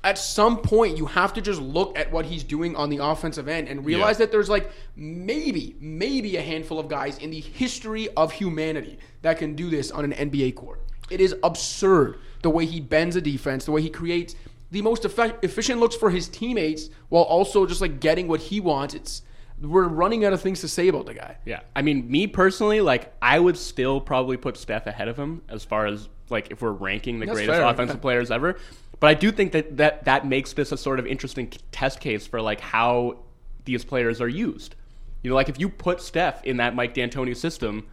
[0.04, 3.48] at some point, you have to just look at what he's doing on the offensive
[3.48, 4.26] end and realize Yeah.
[4.26, 9.38] that there's like maybe, maybe a handful of guys in the history of humanity that
[9.38, 10.82] can do this on an NBA court.
[11.10, 14.36] It is absurd the way he bends a defense, the way he creates
[14.72, 18.94] the most efficient looks for his teammates while also just like getting what he wants.
[18.94, 19.22] It's
[19.62, 21.38] we're running out of things to say about the guy.
[21.46, 25.42] Yeah, I mean, me personally, like I would still probably put Steph ahead of him
[25.50, 27.68] as far as like if we're ranking the That's greatest fair.
[27.68, 28.58] offensive players ever.
[29.00, 32.28] But I do think that that that makes this a sort of interesting test case
[32.28, 33.20] for like how
[33.66, 34.76] these players are used.
[35.24, 37.88] You know, like if you put Steph in that Mike D'Antoni system,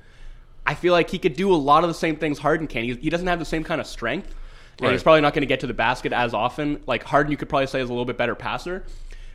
[0.65, 2.85] I feel like he could do a lot of the same things Harden can.
[2.85, 4.35] He, he doesn't have the same kind of strength.
[4.79, 4.93] And Right.
[4.93, 6.83] he's probably not going to get to the basket as often.
[6.87, 8.85] Like Harden, you could probably say is a little bit better passer,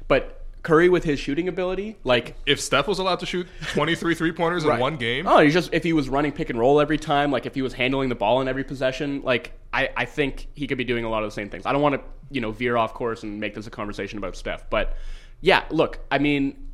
[0.08, 4.32] but Curry with his shooting ability, like If Steph was allowed to shoot 23 three
[4.32, 7.00] pointers in one game, Oh, he's just if he was running pick and roll every
[7.00, 10.48] time, like if he was handling the ball in every possession, like I, I think
[10.54, 11.66] he could be doing a lot of the same things.
[11.66, 14.36] I don't want to, you know, veer off course and make this a conversation about
[14.36, 14.96] Steph, but
[15.40, 16.68] yeah, look, I mean,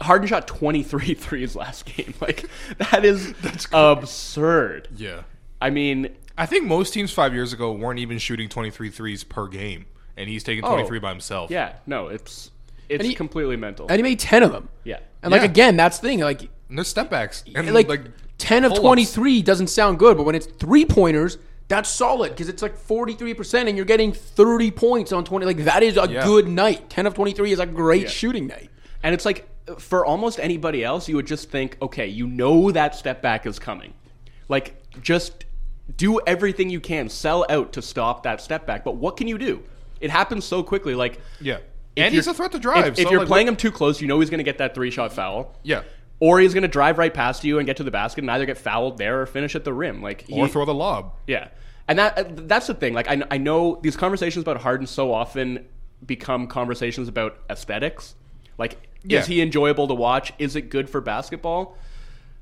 [0.00, 2.14] Harden shot 23 threes last game.
[2.22, 2.46] Like
[2.78, 4.88] that is that is absurd.
[4.96, 5.22] yeah.
[5.60, 9.46] I mean, I think most teams five years ago weren't even shooting 23 threes per
[9.48, 11.50] game, and he's taking 23 by himself.
[11.50, 11.54] Oh.
[11.54, 12.50] yeah, no, it's
[12.88, 13.86] it's he- completely mental.
[13.88, 14.68] And he made 10 of them.
[14.84, 15.00] yeah.
[15.22, 15.46] And like Yeah.
[15.48, 16.20] again, that's the thing.
[16.20, 17.42] Like And there's step backs.
[17.54, 18.02] And like, like,
[18.38, 18.82] 10 of pull-ups.
[18.82, 23.68] 23 doesn't sound good, but when it's three pointers, that's solid because it's like 43%
[23.68, 25.44] and you're getting 30 points on 20.
[25.44, 26.24] Like that is a Yeah.
[26.24, 26.88] good night.
[26.88, 28.08] 10 of 23 is a great Yeah.
[28.08, 28.70] shooting night.
[29.02, 29.48] And it's like
[29.78, 33.58] for almost anybody else, you would just think, okay, you know that step back is
[33.58, 33.92] coming.
[34.48, 35.44] Like just
[35.96, 38.84] do everything you can, sell out to stop that step back.
[38.84, 39.62] But what can you do?
[40.00, 40.94] It happens so quickly.
[40.94, 41.58] Like Yeah.
[41.96, 42.86] And he's a threat to drive.
[42.86, 44.74] If, if you're like, playing him too close, you know he's going to get that
[44.74, 45.56] three shot foul.
[45.64, 45.82] Yeah.
[46.20, 48.46] Or he's going to drive right past you and get to the basket and either
[48.46, 50.00] get fouled there or finish at the rim.
[50.02, 51.12] Like he, Or throw the lob.
[51.26, 51.48] yeah,
[51.88, 52.92] and that uh, that's the thing.
[52.94, 55.64] Like I, I know these conversations about Harden so often
[56.04, 58.14] become conversations about aesthetics.
[58.58, 59.20] Like, Yeah.
[59.20, 60.32] is he enjoyable to watch?
[60.38, 61.76] Is it good for basketball?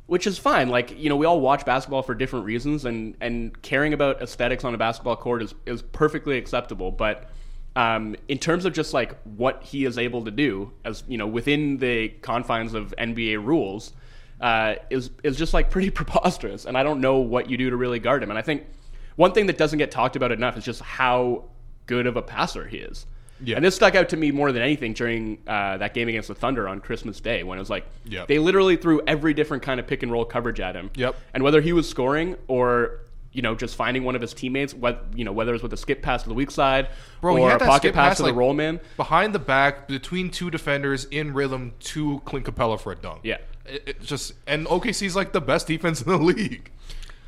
[0.07, 0.69] Which is fine.
[0.69, 4.65] Like you know, we all watch basketball for different reasons, and and caring about aesthetics
[4.65, 6.93] on a basketball court is is perfectly acceptable.
[6.93, 7.29] But
[7.75, 11.27] um, in terms of just like what he is able to do, as you know,
[11.27, 13.93] within the confines of NBA rules,
[14.41, 16.65] uh, is is just like pretty preposterous.
[16.65, 18.31] And I don't know what you do to really guard him.
[18.31, 18.65] And I think
[19.17, 21.45] one thing that doesn't get talked about enough is just how
[21.87, 23.07] good of a passer he is.
[23.43, 23.57] Yeah.
[23.57, 26.35] And this stuck out to me more than anything during uh, that game against the
[26.35, 28.29] Thunder on Christmas Day when it was like Yep.
[28.29, 30.91] they literally threw every different kind of pick and roll coverage at him.
[30.95, 31.17] Yep.
[31.35, 33.01] And whether he was scoring or
[33.33, 35.73] you know just finding one of his teammates, what you know whether it was with
[35.75, 36.89] a skip pass to the weak side
[37.21, 38.81] Bro, or a pocket pass, pass, to like- the roll man.
[38.97, 43.21] Behind the back, between two defenders, in rhythm, to Clint Capela for a dunk.
[43.25, 43.37] Yeah.
[43.67, 46.71] It, it just and OKC's like the best defense in the league.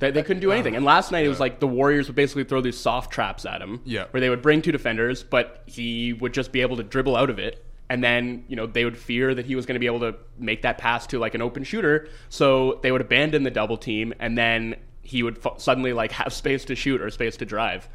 [0.01, 0.77] They, they couldn't do anything.
[0.77, 3.61] And last night it was like the Warriors would basically throw these soft traps at
[3.61, 3.81] him.
[3.85, 4.05] Yeah.
[4.11, 7.31] Where they would bring two defenders, but he would just be able to dribble out
[7.31, 7.65] of it.
[7.91, 10.15] And then, you know, they would fear that he was going to be able to
[10.39, 12.09] make that pass to like an open shooter.
[12.29, 16.33] So they would abandon the double team and then he would f- suddenly like have
[16.33, 17.89] space to shoot or space to drive.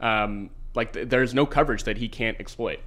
[0.00, 2.78] Um, like th- there's no coverage that he can't exploit.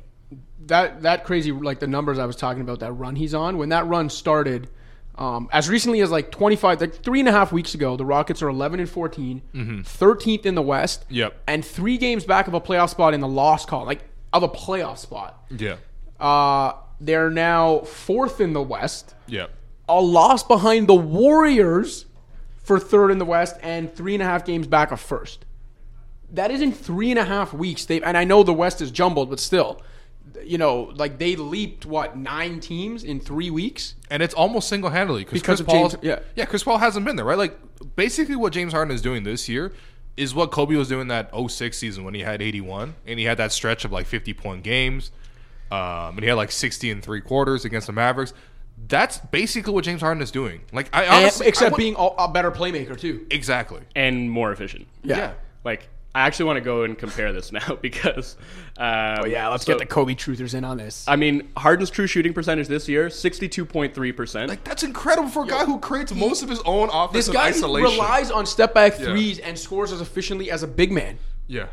[0.66, 3.70] that that crazy like the numbers I was talking about that run he's on when
[3.70, 4.70] that run started
[5.16, 8.42] um, as recently as like 25 like three and a half weeks ago the Rockets
[8.42, 11.14] are 11 and 14 13th in the West Mm-hmm.
[11.16, 11.42] Yep.
[11.48, 14.50] and three games back of a playoff spot in the loss call, like of a
[14.50, 15.76] playoff spot Yeah.
[16.20, 19.48] uh, they're now fourth in the West Yeah.
[19.88, 22.06] a loss behind the Warriors
[22.64, 25.46] for third in the West and three and a half games back of first.
[26.32, 27.86] That is in three and a half weeks.
[27.86, 29.82] They and I know the West is jumbled, but still,
[30.44, 33.96] you know, like they leaped what nine teams in three weeks.
[34.10, 36.20] And it's almost single handedly because Because Chris Paul, yeah.
[36.36, 37.38] yeah, Chris Paul hasn't been there, right?
[37.38, 37.58] Like
[37.96, 39.72] basically what James Harden is doing this year
[40.18, 43.38] is what Kobe was doing that 06 season when he had 81 and he had
[43.38, 45.12] that stretch of like 50 point games,
[45.72, 48.34] um, and he had like 60 and three quarters against the Mavericks.
[48.88, 50.62] That's basically what James Harden is doing.
[50.72, 53.26] Like I And- honestly, I except would- being a, a better playmaker too.
[53.32, 53.82] exactly.
[53.96, 54.88] and more efficient.
[55.04, 55.34] Yeah.
[55.64, 58.36] Like I actually want to go and compare this now because.
[58.78, 61.08] Um, Oh yeah, let's so- get the Kobe truthers in on this.
[61.08, 64.50] I mean, Harden's true shooting percentage this year, sixty-two point three percent.
[64.50, 67.14] Like that's incredible for a guy who creates most of his own offense.
[67.28, 67.92] this guy isolation.
[67.92, 69.06] relies on step back Yeah.
[69.06, 71.18] threes and scores as efficiently as a big man.
[71.48, 71.68] yeah.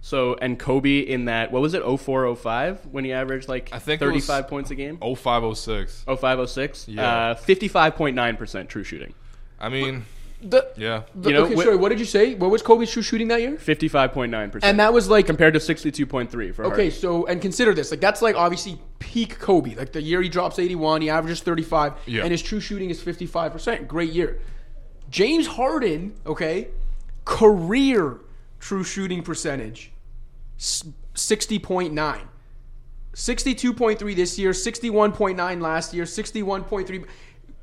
[0.00, 3.80] So and Kobe in that what was it 04 05 when he averaged like I
[3.80, 4.96] think 35 points a game?
[4.98, 6.04] 0506.
[6.20, 6.88] 05 06?
[6.88, 7.30] Yeah.
[7.30, 9.12] Uh 55.9% true shooting.
[9.60, 10.04] I mean,
[10.40, 11.02] The, yeah.
[11.16, 12.34] the- You know, okay, wh- sorry, what did you say?
[12.34, 13.56] What was Kobe's true shooting that year?
[13.56, 14.60] 55.9%.
[14.62, 16.90] And that was like compared to 62.3 for Okay, Harden.
[16.92, 19.74] so and consider this like that's like obviously peak Kobe.
[19.74, 22.22] Like the year he drops 81, he averages 35, Yeah.
[22.22, 23.88] and his true shooting is 55 percent.
[23.88, 24.40] Great year.
[25.10, 26.68] James Harden, okay,
[27.24, 28.18] career
[28.60, 29.90] true shooting percentage,
[30.58, 32.20] s- 60.9.
[33.14, 37.04] 62.3 this year, 61.9 last year, 61.3.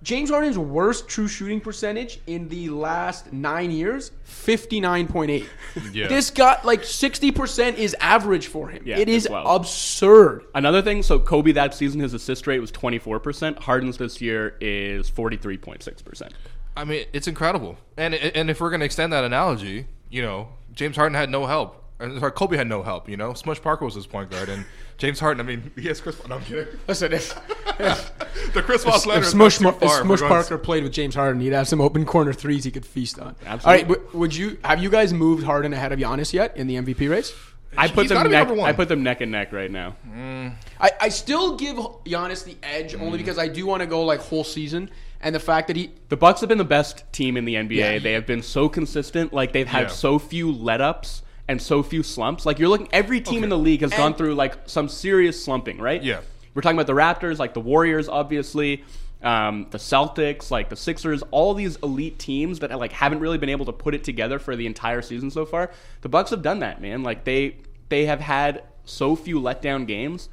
[0.06, 5.48] James Harden's worst true shooting percentage in the last nine years, 59.8.
[5.92, 6.08] Yeah.
[6.08, 8.84] This got like 60% is average for him.
[8.86, 9.62] Yeah, it is it's wild.
[9.62, 10.46] absurd.
[10.54, 13.58] Another thing, so Kobe that season his assist rate was 24%.
[13.58, 16.30] Harden's this year is 43.6%.
[16.78, 17.78] I mean, it's incredible.
[17.98, 21.84] And and if we're gonna extend that analogy, you know, James Harden had no help.
[22.00, 23.10] And sorry, Kobe had no help.
[23.10, 24.66] You know, Smush Parker was his point guard, and
[24.98, 25.46] James Harden.
[25.46, 26.26] I mean, he has Chris.
[26.28, 26.68] No, I'm kidding.
[26.88, 27.34] Listen, if,
[28.54, 29.92] the Chris Paul slander if is Smush, not too if.
[29.92, 32.72] Smush We're going- Parker played with James Harden, he'd have some open corner threes he
[32.72, 33.36] could feast on.
[33.46, 33.84] Absolutely.
[33.96, 36.76] All right, would you have you guys moved Harden ahead of Giannis yet in the
[36.76, 37.34] MVP race?
[37.78, 38.60] I put He's them neck, one.
[38.62, 39.96] I put them neck and neck right now.
[40.10, 40.54] Mm.
[40.80, 44.22] I, I still give Giannis the edge only because I do want to go like
[44.22, 47.44] whole season and the fact that he The Bucks have been the best team in
[47.44, 47.76] the NBA.
[47.76, 48.00] Yeah.
[48.00, 49.34] They have been so consistent.
[49.34, 49.88] Like they've had Yeah.
[49.88, 52.46] so few let ups and so few slumps.
[52.46, 55.80] Like you're looking every team in the league has gone through like some serious slumping,
[55.80, 56.02] right?
[56.02, 56.22] Yeah.
[56.54, 58.84] We're talking about the Raptors, like the Warriors, obviously,
[59.22, 63.50] um, the Celtics, like the Sixers, all these elite teams that like haven't really been
[63.50, 65.72] able to put it together for the entire season so far.
[66.02, 67.04] The Bucks have done that, man.
[67.04, 67.58] Like they
[67.90, 70.30] they have had so few letdown games,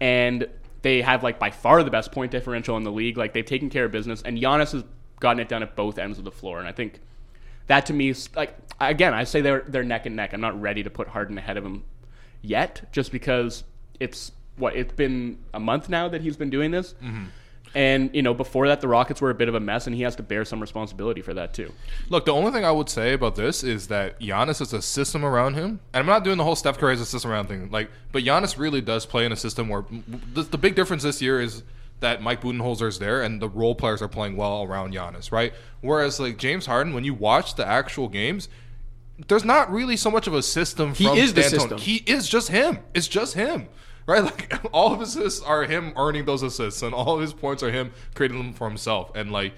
[0.00, 0.48] and
[0.82, 3.16] they have like by far the best point differential in the league.
[3.16, 4.84] Like they've taken care of business, and Giannis has
[5.20, 6.58] gotten it done at both ends of the floor.
[6.58, 7.00] And I think
[7.66, 10.32] that to me is like again, I say they're they're neck and neck.
[10.32, 11.84] I'm not ready to put Harden ahead of him
[12.42, 13.64] yet, just because
[14.00, 16.94] it's what it's been a month now that he's been doing this.
[17.02, 17.24] Mm-hmm.
[17.74, 20.02] And you know, before that, the Rockets were a bit of a mess, and he
[20.02, 21.72] has to bear some responsibility for that too.
[22.08, 25.24] Look, the only thing I would say about this is that Giannis is a system
[25.24, 27.70] around him, and I'm not doing the whole Steph Curry as a system around thing.
[27.70, 29.84] Like, but Giannis really does play in a system where
[30.32, 31.64] the, the big difference this year is
[32.00, 35.52] that Mike Budenholzer is there, and the role players are playing well around Giannis, right?
[35.80, 38.48] Whereas like James Harden, when you watch the actual games,
[39.28, 40.94] there's not really so much of a system.
[40.94, 41.78] He from is the system.
[41.78, 42.80] He is just him.
[42.94, 43.68] It's just him.
[44.06, 47.32] Right, like all of his assists are him earning those assists, and all of his
[47.32, 49.10] points are him creating them for himself.
[49.14, 49.54] And like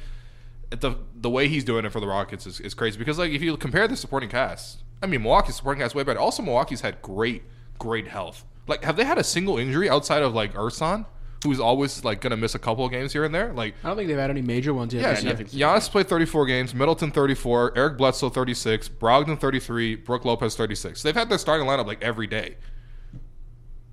[0.71, 3.43] the the way he's doing it for the Rockets is, is crazy because like if
[3.43, 6.21] you compare the supporting cast, I mean Milwaukee's supporting cast way better.
[6.21, 7.43] Also, Milwaukee's had great
[7.79, 8.45] great health.
[8.67, 11.07] Like, have they had a single injury outside of like Ersan,
[11.45, 13.53] who's always like gonna miss a couple of games here and there?
[13.53, 15.23] Like, I don't think they've had any major ones yet.
[15.23, 20.57] yeah, nothing's- Giannis played 34 games, Middleton 34, Eric Bledsoe 36, Brogdon 33, Brook Lopez
[20.57, 21.03] 36.
[21.03, 22.57] They've had their starting lineup like every day.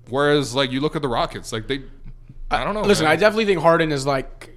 [0.08, 1.82] Whereas like you look at the Rockets, like they,
[2.50, 2.82] I don't know.
[2.82, 3.12] Listen, man.
[3.12, 4.55] I definitely think Harden is like,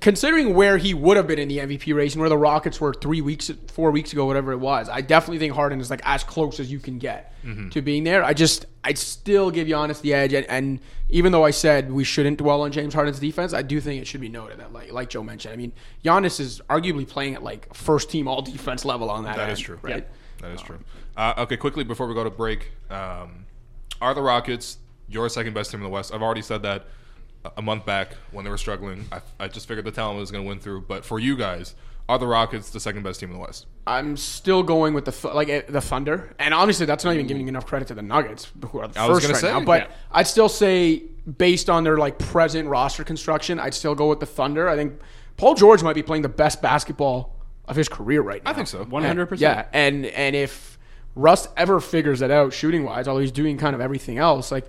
[0.00, 2.94] considering where he would have been in the MVP race and where the Rockets were
[2.94, 4.88] three weeks, four weeks ago, whatever it was.
[4.88, 7.68] I definitely think Harden is like as close as you can get Mm-hmm.
[7.68, 8.24] to being there.
[8.24, 10.32] I just, I'd still give Giannis the edge.
[10.32, 13.82] And, and even though I said we shouldn't dwell on James Harden's defense, I do
[13.82, 17.06] think it should be noted that, like, like Joe mentioned, I mean, Giannis is arguably
[17.06, 19.36] playing at like first team all defense level on that.
[19.36, 19.78] That end, is true.
[19.82, 20.06] right?
[20.40, 20.78] That is true.
[21.18, 23.44] Uh, okay, quickly before we go to break, um,
[24.00, 26.14] are the Rockets your second best team in the West?
[26.14, 26.86] I've already said that
[27.44, 29.06] a- a month back when they were struggling.
[29.12, 30.82] I, I just figured the talent was going to win through.
[30.82, 31.74] But for you guys,
[32.08, 33.66] are the Rockets the second best team in the West?
[33.86, 37.48] I'm still going with the like eh, the Thunder, and honestly, that's not even giving
[37.48, 39.60] enough credit to the Nuggets, who are the I first right say, now.
[39.60, 39.96] But yeah.
[40.12, 41.02] I'd still say,
[41.38, 44.68] based on their like present roster construction, I'd still go with the Thunder.
[44.68, 45.00] I think
[45.36, 48.50] Paul George might be playing the best basketball of his career right now.
[48.50, 48.84] I think so.
[48.84, 49.40] 100%.
[49.40, 50.78] Yeah, and and if
[51.14, 54.66] Russ ever figures it out shooting wise, although he's doing kind of everything else, like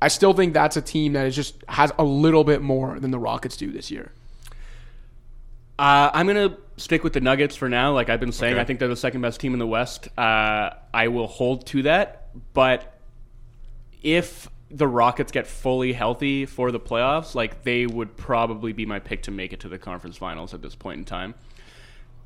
[0.00, 3.10] I still think that's a team that is just has a little bit more than
[3.10, 4.12] the Rockets do this year.
[5.78, 7.92] Uh, I'm gonna stick with the Nuggets for now.
[7.92, 8.60] Like I've been saying, Okay.
[8.60, 10.08] I think they're the second best team in the West.
[10.18, 12.28] Uh, I will hold to that.
[12.52, 12.94] But
[14.02, 18.98] if the Rockets get fully healthy for the playoffs, like they would probably be my
[18.98, 21.34] pick to make it to the conference finals at this point in time.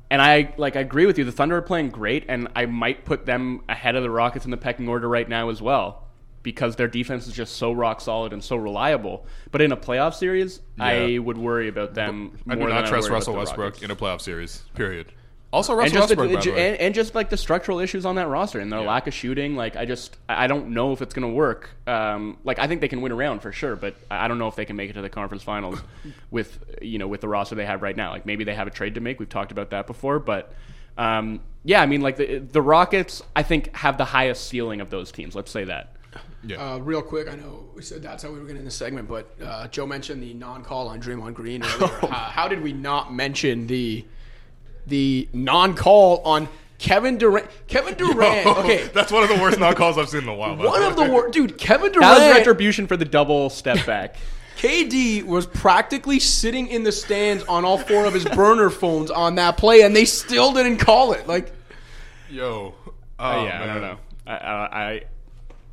[0.09, 1.23] And I like I agree with you.
[1.23, 4.51] The Thunder are playing great, and I might put them ahead of the Rockets in
[4.51, 6.02] the pecking order right now as well.
[6.43, 9.25] Because their defense is just so rock solid and so reliable.
[9.51, 12.37] But in a playoff series, I would worry about them.
[12.47, 14.63] I do not trust Russell Westbrook in a playoff series.
[14.75, 15.11] Period.
[15.53, 18.15] Also, and Russell just the, Westbrook, the and, and just like the structural issues on
[18.15, 18.87] that roster and their Yeah.
[18.87, 19.55] lack of shooting.
[19.55, 21.69] Like I just I don't know if it's going to work.
[21.85, 24.47] Um, like I think they can win around for sure, but I I don't know
[24.47, 25.79] if they can make it to the conference finals
[26.31, 28.09] with you know with the roster they have right now.
[28.09, 29.19] Like maybe they have a trade to make.
[29.19, 30.53] We've talked about that before, but.
[30.95, 34.89] Um, yeah, I mean, like the the Rockets, I think have the highest ceiling of
[34.91, 35.33] those teams.
[35.35, 35.92] Let's say that.
[36.45, 36.73] Yeah.
[36.73, 38.71] Uh, real quick, I know we said that's how we were going to end the
[38.71, 41.91] segment, but uh, Joe mentioned the non-call on Draymond Green earlier.
[42.03, 44.05] uh, how did we not mention the
[44.85, 47.47] the non-call on Kevin Durant?
[47.67, 48.45] Kevin Durant.
[48.57, 50.57] okay, That's one of the worst non-calls I've seen in a while.
[50.57, 51.57] one of the worst, dude.
[51.57, 54.17] Kevin That was retribution for the double step back.
[54.57, 59.35] KD was practically sitting in the stands on all four of his burner phones on
[59.35, 61.27] that play, and they still didn't call it.
[61.27, 61.51] Like,
[62.29, 62.73] Yo.
[63.19, 63.97] Oh, yeah, I don't know.
[64.25, 65.03] I, I,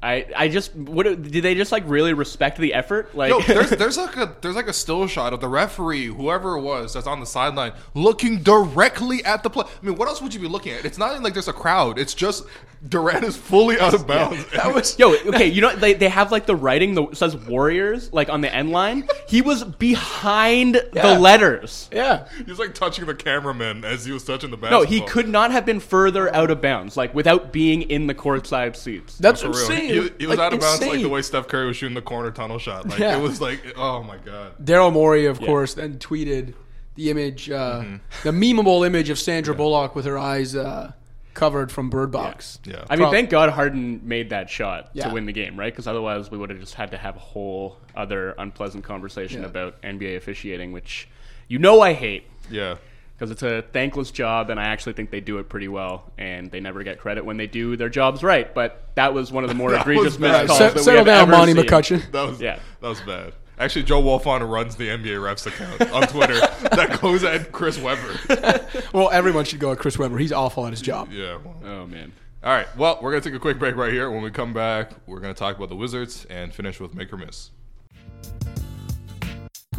[0.02, 3.14] I, I just what did they just like really respect the effort?
[3.14, 6.56] Like, Yo, there's there's like a there's like a still shot of the referee, whoever
[6.56, 9.64] it was, that's on the sideline, looking directly at the play.
[9.66, 10.84] I mean, what else would you be looking at?
[10.86, 11.98] It's not even like there's a crowd.
[11.98, 12.44] It's just
[12.88, 14.42] Durant is fully out of bounds.
[14.52, 18.10] that was Yo, okay, you know they, they have like the writing that says Warriors
[18.10, 19.06] like on the end line.
[19.28, 21.14] He was behind Yeah.
[21.14, 21.88] the letters.
[21.92, 22.26] yeah.
[22.46, 24.82] He's like touching the cameraman as he was touching the basketball.
[24.84, 28.14] No, he could not have been further out of bounds, like without being in the
[28.14, 29.18] courtside seats.
[29.18, 29.56] That's For real.
[29.98, 30.12] Insane.
[30.18, 32.02] He, he was Like, out of bounds like the way Steph Curry was shooting the
[32.02, 32.88] corner tunnel shot.
[32.88, 33.16] Like Yeah.
[33.16, 34.54] it was like, oh my god.
[34.64, 36.54] Daryl Morey, of course, then tweeted
[36.96, 37.96] the image, uh, Mm-hmm.
[38.28, 40.92] the memeable image of Sandra Bullock with her eyes uh,
[41.34, 42.58] covered from Bird Box.
[42.64, 42.84] Yeah.
[42.90, 45.08] I mean, thank God Harden made that shot Yeah.
[45.08, 45.72] to win the game, right?
[45.72, 49.48] Because otherwise, we would have just had to have a whole other unpleasant conversation Yeah.
[49.48, 51.08] about NBA officiating, which
[51.48, 52.76] you know I hate Yeah.
[53.20, 56.50] Because it's a thankless job, and I actually think they do it pretty well, and
[56.50, 58.52] they never get credit when they do their jobs right.
[58.54, 60.98] But that was one of the more egregious was missed calls Se- that we settle
[61.00, 61.62] have down, ever Monty seen.
[61.66, 62.10] McCutchen.
[62.12, 62.58] That was Yeah.
[62.80, 63.34] that was bad.
[63.58, 66.40] Actually, Joe Wolfond runs the NBA refs account on Twitter
[66.74, 68.64] that goes at Chris Webber.
[68.94, 70.16] Well, everyone should go at Chris Webber.
[70.16, 71.10] He's awful at his job.
[71.12, 71.36] Yeah.
[71.44, 71.56] well.
[71.62, 72.12] Oh man.
[72.42, 72.74] All right.
[72.74, 74.10] Well, we're gonna take a quick break right here.
[74.10, 77.18] When we come back, we're gonna talk about the Wizards and finish with make or
[77.18, 77.50] miss.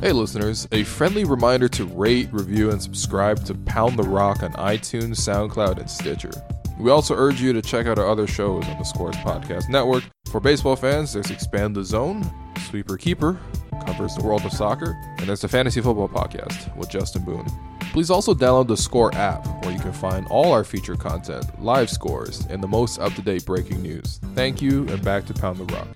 [0.02, 4.52] Hey, listeners, a friendly reminder to rate, review, and subscribe to Pound the Rock on
[4.54, 6.32] iTunes, SoundCloud, and Stitcher.
[6.80, 10.04] We also urge you to check out our other shows on the Scores Podcast Network.
[10.32, 12.28] For baseball fans, there's Expand the Zone,
[12.68, 13.40] Sweeper Keeper,
[13.86, 17.46] covers the world of soccer, and there's the Fantasy Football Podcast with Justin Boone.
[17.92, 21.92] Please also download the Score app, where you can find all our feature content, live
[21.92, 24.20] scores, and the most up to date breaking news.
[24.34, 25.90] Thank you, and back to Pound the Rock.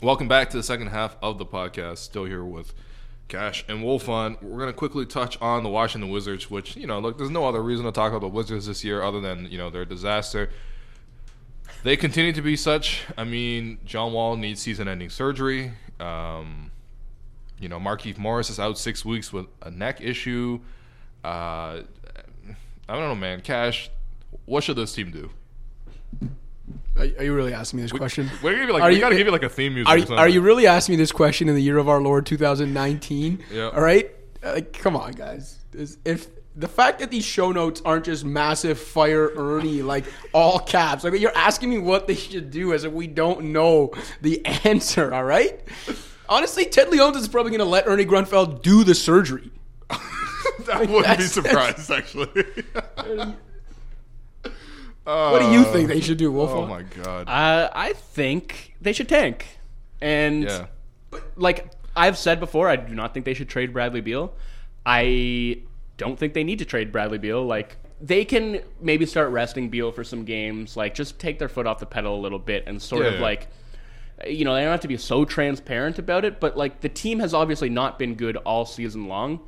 [0.00, 1.98] Welcome back to the second half of the podcast.
[1.98, 2.72] Still here with
[3.26, 4.40] Cash and Wolfond.
[4.40, 7.48] We're going to quickly touch on the Washington Wizards, which, you know, look, there's no
[7.48, 10.50] other reason to talk about the Wizards this year other than, you know, their disaster.
[11.82, 13.06] They continue to be such.
[13.16, 15.72] I mean, John Wall needs season ending surgery.
[15.98, 16.70] Um,
[17.58, 20.60] you know, Markieff Morris is out six weeks with a neck issue.
[21.24, 21.82] Uh,
[22.88, 23.40] I don't know, man.
[23.40, 23.90] Cash,
[24.44, 25.30] what should this team do?
[26.98, 28.30] Are, are you really asking me this question?
[28.42, 29.88] We're gonna you like Are we you- gotta give you like a theme music.
[29.88, 30.18] Are or you, something.
[30.18, 33.44] are you really asking me this question in the year of our Lord 2019?
[33.52, 33.68] Yeah.
[33.68, 34.10] All right.
[34.44, 35.58] Uh, Like, come on, guys.
[35.72, 40.58] Is- If the fact that these show notes aren't just massive fire Ernie, like all
[40.58, 44.44] caps, like you're asking me what they should do as if we don't know the
[44.64, 45.14] answer.
[45.14, 45.60] All right.
[46.28, 49.50] Honestly, Ted Leonsis is probably going to let Ernie Grunfeld do the surgery.
[49.90, 52.28] I wouldn't be surprised actually.
[55.08, 56.50] What do you think they should do, Wolf?
[56.50, 57.28] oh my god.
[57.28, 59.46] Uh, I think they should tank,
[60.00, 60.66] and Yeah.
[61.36, 64.34] like I've said before, I do not think they should trade Bradley Beal.
[64.86, 65.60] I
[65.96, 67.44] don't think they need to trade Bradley Beal.
[67.44, 70.76] Like they can maybe start resting Beal for some games.
[70.76, 73.12] Like just take their foot off the pedal a little bit and sort Yeah.
[73.12, 73.48] of like.
[74.26, 77.20] You know, they don't have to be so transparent about it, but like the team
[77.20, 79.38] has obviously not been good all season long.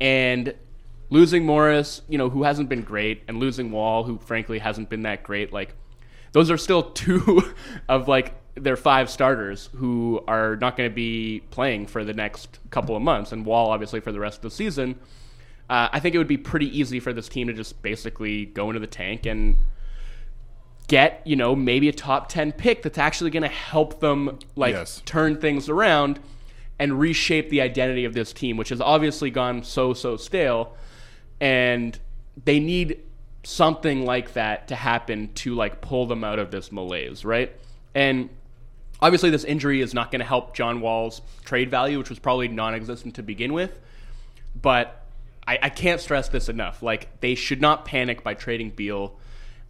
[0.00, 0.52] And
[1.10, 5.02] losing Morris, you know, who hasn't been great, and losing Wall, who frankly hasn't been
[5.02, 5.74] that great, like
[6.32, 7.42] those are still two
[7.88, 12.58] of like their five starters who are not going to be playing for the next
[12.70, 14.98] couple of months, and Wall obviously for the rest of the season.
[15.68, 18.70] Uh, I think it would be pretty easy for this team to just basically go
[18.70, 19.56] into the tank and
[20.88, 24.72] get, you know, maybe a top 10 pick that's actually going to help them like
[24.72, 25.00] Yes.
[25.06, 26.18] turn things around
[26.80, 30.74] and reshape the identity of this team, which has obviously gone so so stale
[31.40, 31.98] and
[32.44, 33.00] they need
[33.42, 37.52] something like that to happen to like pull them out of this malaise, right?
[37.94, 38.28] And
[39.00, 42.48] obviously this injury is not going to help John Wall's trade value, which was probably
[42.48, 43.78] non-existent to begin with.
[44.60, 45.06] But
[45.46, 46.82] I, I can't stress this enough.
[46.82, 49.16] Like they should not panic by trading Beal.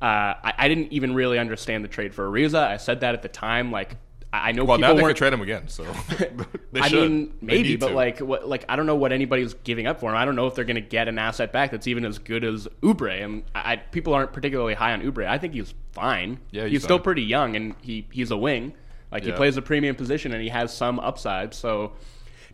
[0.03, 2.67] Uh, I, I didn't even really understand the trade for Ariza.
[2.67, 3.71] I said that at the time.
[3.71, 3.97] Like,
[4.33, 5.85] I know Well, people now they could trade him again, so
[6.73, 7.11] they I should.
[7.11, 7.95] mean, maybe, but to.
[7.95, 10.17] like, what, like I don't know what anybody's giving up for him.
[10.17, 12.45] I don't know if they're going to get an asset back that's even as good
[12.45, 13.23] as Oubre.
[13.25, 15.27] And I, I, people aren't particularly high on Oubre.
[15.27, 16.39] I think he's fine.
[16.53, 18.75] Yeah, he's, he's still pretty young, and he he's a wing.
[19.11, 21.53] Like he plays a premium position, and he has some upside.
[21.53, 21.93] So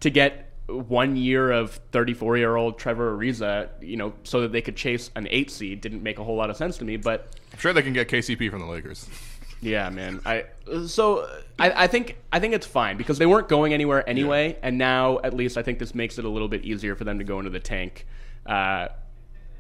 [0.01, 4.63] to get one year of 34 year old Trevor Ariza, you know, so that they
[4.63, 6.97] could chase an eight seed didn't make a whole lot of sense to me.
[6.97, 9.09] But I'm sure they can get KCP from the Lakers.
[9.61, 10.21] yeah, man.
[10.25, 10.45] I
[10.87, 11.29] so
[11.59, 15.21] I, I think I think it's fine because they weren't going anywhere anyway, and now
[15.25, 17.39] at least I think this makes it a little bit easier for them to go
[17.39, 18.07] into the tank.
[18.45, 18.89] Uh,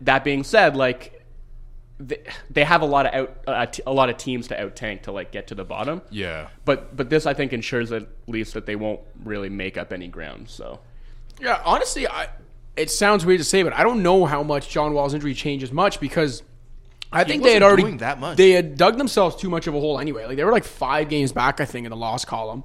[0.02, 1.24] that being said, like
[1.98, 4.76] they, they have a lot of out uh, t- a lot of teams to out
[4.76, 6.02] tank to like get to the bottom.
[6.10, 9.92] Yeah, But but this I think ensures at least that they won't really make up
[9.92, 10.50] any ground.
[10.50, 10.80] So
[11.40, 12.28] Yeah, honestly, I
[12.76, 15.72] it sounds weird to say, but I don't know how much John Wall's injury changes
[15.72, 16.42] much because
[17.12, 18.36] I think they had already that much.
[18.36, 20.26] they had dug themselves too much of a hole anyway.
[20.26, 22.64] Like they were like five games back, I think, in the loss column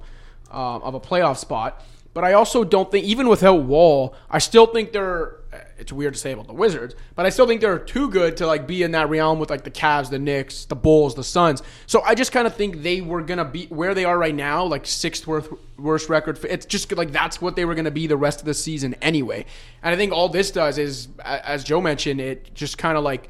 [0.50, 1.82] um, of a playoff spot.
[2.14, 5.36] But I also don't think, even without Wall, I still think they're.
[5.78, 8.46] It's weird to say about the Wizards, but I still think they're too good to
[8.46, 11.62] like be in that realm with like the Cavs, the Knicks, the Bulls, the Suns.
[11.86, 14.64] So I just kind of think they were gonna be where they are right now,
[14.64, 16.38] like sixth worst worst record.
[16.44, 19.44] It's just like that's what they were gonna be the rest of the season anyway.
[19.82, 23.28] And I think all this does is, as Joe mentioned, it just kind of like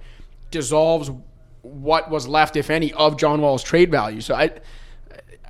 [0.52, 1.10] dissolves
[1.62, 4.20] what was left, if any, of John Wall's trade value.
[4.20, 4.50] So I,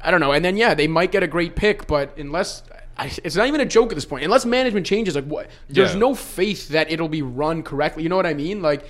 [0.02, 0.32] I don't know.
[0.32, 2.62] And then yeah, they might get a great pick, but unless
[2.96, 5.48] I, it's not even a joke at this point, unless management changes, like what?
[5.68, 5.98] There's Yeah.
[6.00, 8.02] no faith that it'll be run correctly.
[8.02, 8.62] You know what I mean?
[8.62, 8.86] Like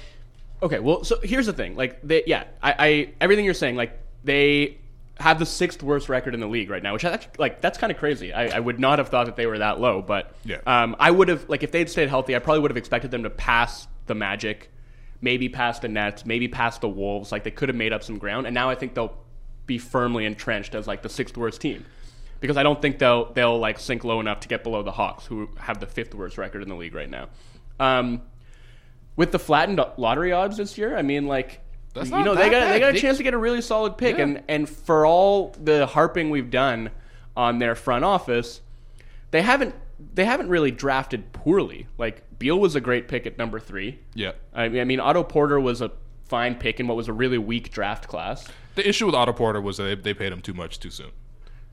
[0.63, 1.75] Okay, well, so here's the thing.
[1.75, 4.79] Like, they, yeah, I, I, everything you're saying, like, they
[5.19, 7.79] have the sixth worst record in the league right now, which I actually, like, that's
[7.79, 8.33] kind of crazy.
[8.33, 10.59] I, I would not have thought that they were that low, but Yeah.
[10.65, 13.25] um, I would have, like, if they'd stayed healthy, I probably would have expected them
[13.25, 14.71] to pass the Magic,
[15.23, 17.33] maybe past the Nets, maybe past the Wolves.
[17.33, 19.17] Like, they could have made up some ground, and now I think they'll
[19.65, 21.85] be firmly entrenched as like the sixth worst team.
[22.41, 25.25] Because I don't think they'll they'll like sink low enough to get below the Hawks,
[25.25, 27.29] who have the fifth worst record in the league right now.
[27.79, 28.23] Um,
[29.15, 31.61] with the flattened lottery odds this year, I mean, like
[31.95, 34.17] That's you know they got they got a chance to get a really solid pick,
[34.17, 34.25] Yeah.
[34.25, 36.91] and and for all the harping we've done
[37.37, 38.61] on their front office,
[39.31, 39.75] they haven't
[40.15, 41.87] they haven't really drafted poorly.
[41.99, 43.99] Like Beal was a great pick at number three.
[44.15, 44.33] yeah.
[44.55, 45.91] I mean, I mean Otto Porter was a
[46.27, 48.49] fine pick in what was a really weak draft class.
[48.75, 51.11] The issue with Otto Porter was that they, they paid him too much too soon.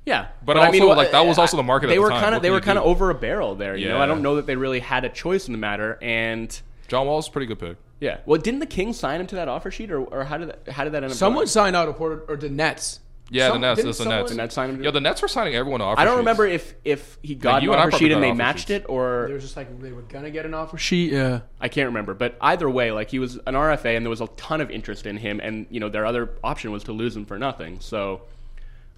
[0.06, 2.34] Yeah, But also, mean, like, that was also the market at They the were kind
[2.34, 3.76] of they were kind of over a barrel there.
[3.76, 6.00] You know, I don't know that they really had a choice in the matter.
[6.02, 7.78] And John Wall's a pretty good pick.
[8.00, 10.50] yeah, well, didn't the Kings sign him to that offer sheet, or, or how did
[10.50, 11.18] that, how did that end up?
[11.18, 11.48] someone going?
[11.48, 13.02] signed Otto Porter or the Nets.
[13.32, 13.78] Yeah, Some- the Nets.
[13.78, 14.32] didn't That's the someone- Nets.
[14.32, 16.18] The Nets signed him to Yeah, the Nets were signing everyone to offer I don't
[16.18, 18.38] remember if if he got you an and I offer probably sheet and they offer
[18.38, 18.72] matched sheets.
[18.72, 21.12] it, or They were just like they were gonna get an offer sheet.
[21.12, 21.42] Yeah.
[21.62, 22.14] I can't remember.
[22.14, 25.06] But either way, like he was an RFA, and there was a ton of interest
[25.06, 27.78] in him, and you know their other option was to lose him for nothing.
[27.82, 28.22] So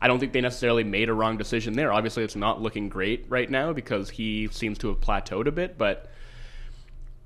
[0.02, 1.92] I don't think they necessarily made a wrong decision there.
[1.94, 5.78] Obviously, it's not looking great right now because he seems to have plateaued a bit,
[5.78, 6.10] but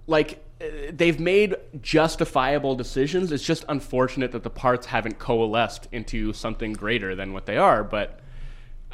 [0.07, 0.43] like
[0.91, 3.31] they've made justifiable decisions.
[3.31, 7.83] It's just unfortunate that the parts haven't coalesced into something greater than what they are.
[7.83, 8.19] But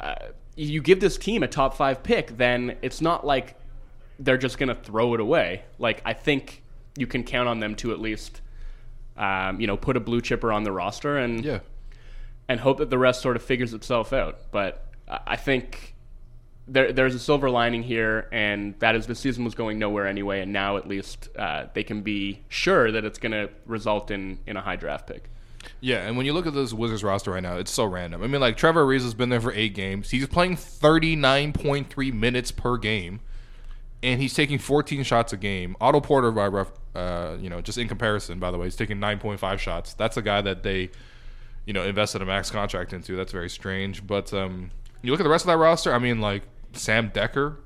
[0.00, 0.16] uh,
[0.56, 3.56] you give this team a top five pick, then it's not like
[4.18, 5.62] they're just going to throw it away.
[5.78, 6.62] Like I think
[6.96, 8.40] you can count on them to at least,
[9.16, 11.60] um, you know, put a blue chipper on the roster and Yeah.
[12.48, 14.38] and hope that the rest sort of figures itself out.
[14.50, 15.91] But I I think
[16.68, 20.40] there, there's a silver lining here, and that is the season was going nowhere anyway,
[20.40, 24.38] and now at least uh, they can be sure that it's going to result in
[24.46, 25.28] in a high draft pick.
[25.80, 28.22] Yeah, and when you look at this Wizards roster right now, it's so random.
[28.22, 30.10] I mean, like Trevor Ariza's been there for eight games.
[30.10, 33.20] He's playing thirty nine point three minutes per game,
[34.02, 35.76] and he's taking fourteen shots a game.
[35.80, 38.98] Otto Porter, by rough, uh, you know, just in comparison, by the way, he's taking
[38.98, 39.94] nine point five shots.
[39.94, 40.90] That's a guy that they,
[41.64, 43.14] you know, invested a max contract into.
[43.16, 44.04] That's very strange.
[44.04, 44.70] But um,
[45.02, 45.92] you look at the rest of that roster.
[45.94, 46.42] I mean, like
[46.72, 47.56] Sam Dekker.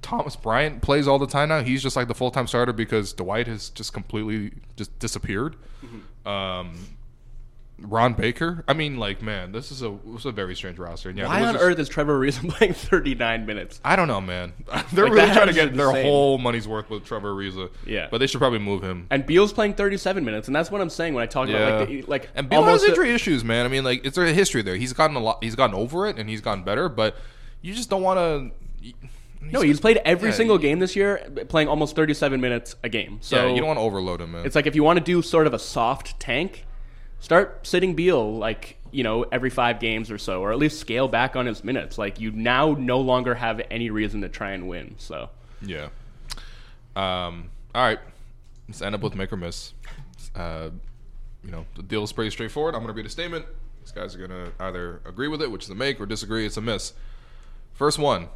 [0.00, 1.62] Thomas Bryant plays all the time now.
[1.62, 5.54] He's just like the full time starter because Dwight has just completely just disappeared.
[6.26, 6.74] Um,
[7.78, 8.62] Ron Baker.
[8.68, 11.08] I mean, like, man, this is a this is a very strange roster.
[11.08, 13.80] And yeah, Why on Wizards- earth is Trevor Ariza playing 39 minutes?
[13.84, 14.52] I don't know, man.
[14.92, 16.04] They're Like, really trying to get their insane.
[16.04, 17.70] whole money's worth with Trevor Ariza.
[17.84, 18.06] Yeah.
[18.10, 19.08] but they should probably move him.
[19.10, 21.80] And Beal's playing 37 minutes, and that's what I'm saying when I talk Yeah, about
[21.80, 23.64] like the, like and Bill has almost a- injury issues, man.
[23.66, 24.76] I mean, like, it's a history there.
[24.76, 25.42] He's gotten a lot.
[25.42, 26.88] He's gotten over it, and he's gotten better.
[26.88, 27.16] But
[27.62, 28.18] you just don't want
[28.82, 28.92] to.
[29.40, 31.18] no, he's played every Yeah, single game this year,
[31.48, 33.18] playing almost 37 minutes a game.
[33.22, 34.46] So yeah, you don't want to overload him, man.
[34.46, 36.64] It's like if you want to do sort of a soft tank,
[37.22, 41.08] start sitting Beal like you know every five games or so, or at least scale
[41.08, 41.96] back on his minutes.
[41.96, 44.96] Like you now no longer have any reason to try and win.
[44.98, 45.30] So
[45.62, 45.88] Yeah.
[46.94, 47.50] Um.
[47.74, 48.00] All right.
[48.68, 49.72] Let's end up with make or miss.
[50.34, 50.70] Uh,
[51.44, 52.74] you know, the deal is pretty straightforward.
[52.74, 53.46] I'm going to read a statement.
[53.82, 56.46] These guys are going to either agree with it, which is a make, or disagree.
[56.46, 56.92] It's a miss.
[57.72, 58.28] First one,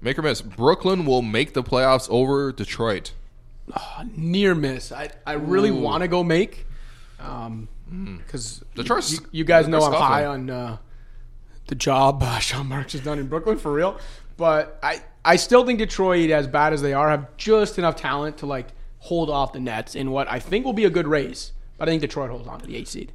[0.00, 0.40] make or miss.
[0.40, 3.12] Brooklyn will make the playoffs over Detroit.
[4.16, 4.92] Near miss.
[4.92, 6.66] I, I really want to go make.
[7.18, 10.76] Um, because Detroit's- you, you guys know I'm they're high on uh,
[11.66, 13.98] the job uh, Sean Marks has done in Brooklyn for real.
[14.36, 18.38] But I, I still think Detroit, as bad as they are, have just enough talent
[18.38, 18.68] to like
[18.98, 21.52] hold off the Nets in what I think will be a good race.
[21.76, 23.12] But I think Detroit holds on to the eight seed.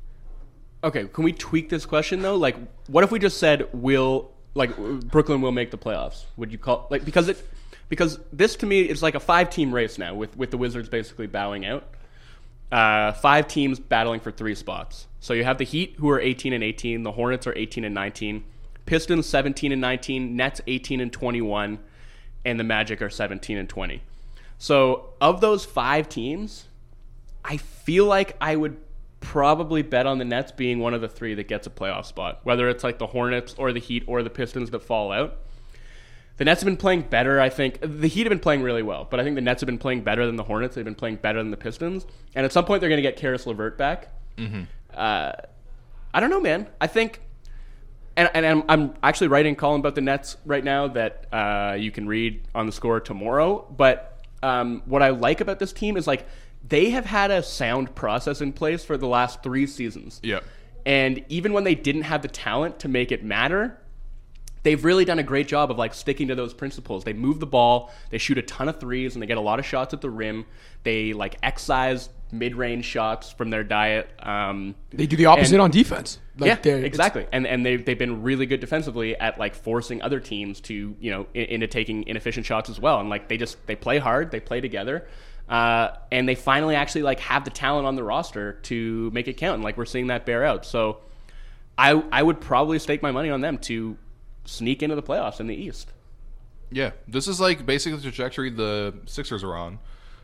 [0.83, 2.35] Okay, can we tweak this question though?
[2.35, 2.55] Like,
[2.87, 6.25] what if we just said will like Brooklyn will make the playoffs?
[6.37, 7.43] Would you call like because it
[7.89, 10.89] because this to me is like a five team race now with with the Wizards
[10.89, 11.87] basically bowing out.
[12.71, 15.07] Uh, five teams battling for three spots.
[15.19, 17.95] So you have the Heat who are 18 and 18, the Hornets are 18 and
[17.95, 18.43] 19,
[18.85, 21.79] Pistons 17 and 19, Nets 18 and 21,
[22.43, 24.01] and the Magic are 17 and 20.
[24.57, 26.65] So of those five teams,
[27.43, 28.77] I feel like I would
[29.19, 32.41] probably bet on the Nets being one of the three that gets a playoff spot,
[32.43, 35.39] whether it's like the Hornets or the Heat or the Pistons that fall out.
[36.37, 37.79] The Nets have been playing better, I think.
[37.81, 40.01] The Heat have been playing really well, but I think the Nets have been playing
[40.01, 40.75] better than the Hornets.
[40.75, 42.05] They've been playing better than the Pistons.
[42.35, 44.09] And at some point, they're going to get Caris LeVert back.
[44.93, 45.31] Uh,
[46.13, 46.67] I don't know, man.
[46.81, 47.21] I think,
[48.17, 51.75] and, and I'm, I'm actually writing a column about the Nets right now that uh,
[51.79, 53.65] you can read on the score tomorrow.
[53.75, 56.27] But um, what I like about this team is like
[56.67, 60.19] they have had a sound process in place for the last three seasons.
[60.23, 60.43] Yep.
[60.85, 63.79] And even when they didn't have the talent to make it matter,
[64.65, 67.05] they've really done a great job of like sticking to those principles.
[67.05, 69.59] They move the ball, they shoot a ton of threes, and they get a lot
[69.59, 70.45] of shots at the rim.
[70.83, 74.09] They like excise mid-range shots from their diet.
[74.19, 76.19] Um, They do the opposite And- on defense.
[76.37, 77.25] Like yeah, exactly.
[77.31, 81.11] And and they've they've been really good defensively at like forcing other teams to you
[81.11, 82.99] know in, into taking inefficient shots as well.
[82.99, 85.07] And like they just they play hard, they play together,
[85.47, 89.37] uh, and they finally actually like have the talent on the roster to make it
[89.37, 89.55] count.
[89.55, 90.65] And like we're seeing that bear out.
[90.65, 90.97] So
[91.77, 93.95] I I would probably stake my money on them to
[94.45, 95.91] sneak into the playoffs in the East.
[96.71, 99.79] Yeah, this is like basically the trajectory the Sixers are on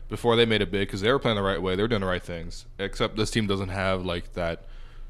[0.08, 2.00] before they made it big because they were playing the right way, they were doing
[2.00, 2.66] the right things.
[2.78, 4.64] Except this team doesn't have like that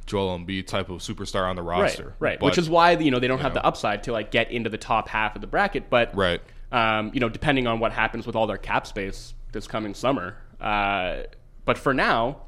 [0.07, 2.41] Joel Embiid type of superstar on the roster, Right, right.
[2.41, 3.61] But- Which is why you know they don't have know.
[3.61, 5.89] the upside to like get into the top half of the bracket.
[5.91, 6.41] But Right.
[6.71, 10.37] um, you know, depending on what happens with all their cap space this coming summer.
[10.61, 11.23] Uh,
[11.65, 12.43] but for now,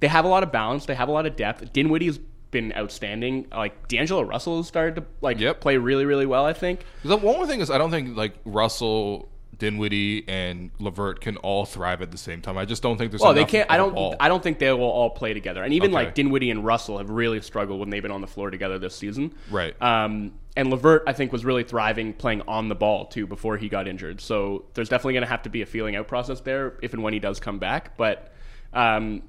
[0.00, 0.86] they have a lot of balance.
[0.86, 1.72] They have a lot of depth.
[1.72, 2.18] Dinwiddie's
[2.50, 3.46] been outstanding.
[3.50, 5.60] Like D'Angelo Russell has started to like Yep.
[5.60, 6.44] play really, really well.
[6.44, 6.80] I think.
[7.04, 9.28] The one more thing is, I don't think like Russell,
[9.58, 12.58] Dinwiddie, and LeVert can all thrive at the same time.
[12.58, 13.22] I just don't think there's.
[13.22, 13.70] Well, they can't.
[13.70, 13.94] I don't.
[13.94, 14.14] ball.
[14.20, 15.62] I don't think they will all play together.
[15.62, 16.04] And even Okay.
[16.04, 18.94] like Dinwiddie and Russell have really struggled when they've been on the floor together this
[18.94, 19.32] season.
[19.50, 19.74] Right.
[19.82, 23.68] Um, and LeVert, I think, was really thriving playing on the ball too before he
[23.68, 24.20] got injured.
[24.20, 27.02] So there's definitely going to have to be a feeling out process there if and
[27.02, 27.96] when he does come back.
[27.96, 28.32] But
[28.72, 29.22] um,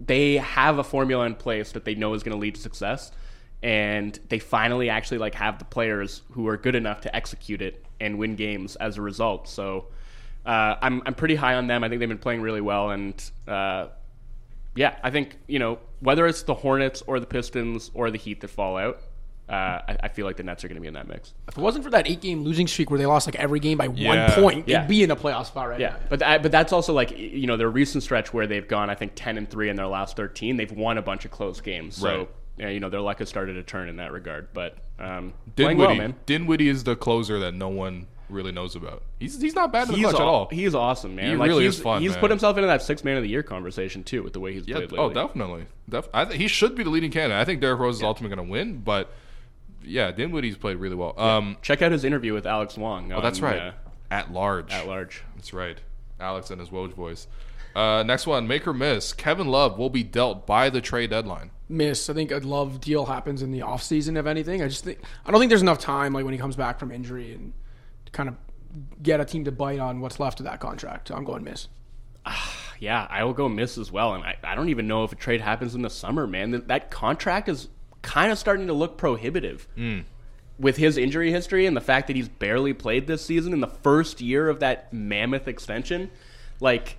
[0.00, 3.12] they have a formula in place that they know is going to lead to success,
[3.62, 7.84] and they finally actually like have the players who are good enough to execute it
[8.00, 9.48] and win games as a result.
[9.48, 9.86] So
[10.44, 11.82] uh, I'm I'm pretty high on them.
[11.84, 13.88] I think they've been playing really well, and uh,
[14.74, 18.40] yeah, I think you know whether it's the Hornets or the Pistons or the Heat
[18.40, 19.00] that fall out.
[19.48, 21.34] Uh, I, I feel like the Nets are going to be in that mix.
[21.48, 23.76] If it wasn't for that eight game losing streak where they lost like every game
[23.76, 24.08] by Yeah.
[24.34, 24.80] one point, Yeah.
[24.80, 25.96] they'd be in a playoff spot right Yeah, now.
[26.08, 28.94] but that, but that's also like you know their recent stretch where they've gone I
[28.94, 30.56] think ten and three in their last thirteen.
[30.56, 32.28] They've won a bunch of close games, so Right.
[32.56, 34.48] yeah, you know their luck has started to turn in that regard.
[34.54, 35.98] But um, playing well, Dinwiddie.
[35.98, 36.14] man.
[36.24, 39.02] Dinwiddie is the closer that no one really knows about.
[39.20, 40.48] He's he's not bad in the He's clutch at aw- all.
[40.50, 41.32] He's awesome, man.
[41.32, 42.20] He like, really he's, is fun, He's man.
[42.20, 44.66] put himself into that six man of the year conversation too with the way he's
[44.66, 44.98] Yeah, played lately.
[45.04, 45.66] oh, definitely.
[45.90, 47.36] Def- I think he should be the leading candidate.
[47.38, 49.12] I think Derrick Rose is ultimately going to win, but
[49.84, 51.18] yeah, Dinwiddie's played really well.
[51.18, 53.12] Um, Check out his interview with Alex Wong.
[53.12, 53.58] oh, that's right.
[53.58, 53.72] uh,
[54.10, 54.72] at large.
[54.72, 55.22] at large.
[55.36, 55.78] That's right.
[56.20, 57.26] Alex and his Woj voice.
[57.74, 59.12] Uh, next one, make or miss.
[59.12, 61.50] Kevin Love will be dealt by the trade deadline.
[61.68, 62.08] Miss.
[62.08, 64.62] I think a love deal happens in the offseason, if anything.
[64.62, 66.92] I just think I don't think there's enough time like when he comes back from
[66.92, 67.52] injury and
[68.06, 68.36] to kind of
[69.02, 71.08] get a team to bite on what's left of that contract.
[71.08, 71.68] So I'm going miss.
[72.80, 74.14] Yeah, I will go miss as well.
[74.14, 76.50] And I, I don't even know if a trade happens in the summer, man.
[76.50, 77.68] That, that contract is
[78.04, 79.66] kind of starting to look prohibitive.
[80.56, 83.66] With his injury history and the fact that he's barely played this season in the
[83.66, 86.12] first year of that mammoth extension,
[86.60, 86.98] like,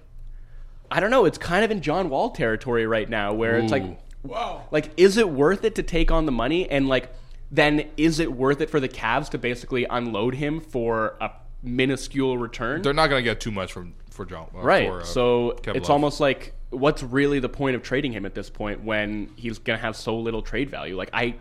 [0.91, 1.23] I don't know.
[1.23, 3.83] It's kind of in John Wall territory right now where it's like,
[4.23, 4.63] Wow.
[4.71, 6.69] like, is it worth it to take on the money?
[6.69, 7.13] And, like,
[7.49, 11.31] then is it worth it for the Cavs to basically unload him for a
[11.63, 12.81] minuscule return?
[12.81, 14.47] They're not going to get too much from for John.
[14.53, 14.89] uh, Right.
[14.89, 15.93] for, uh, so Kevin it's Love.
[15.95, 19.77] almost like what's really the point of trading him at this point when he's going
[19.77, 20.95] to have so little trade value?
[20.95, 21.35] Like I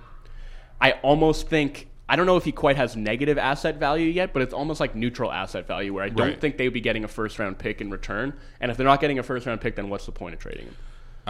[0.80, 4.42] I almost think I don't know if he quite has negative asset value yet, but
[4.42, 6.40] it's almost like neutral asset value where I don't Right.
[6.40, 8.34] think they would be getting a first round pick in return.
[8.60, 10.66] And if they're not getting a first round pick, then what's the point of trading
[10.66, 10.76] him?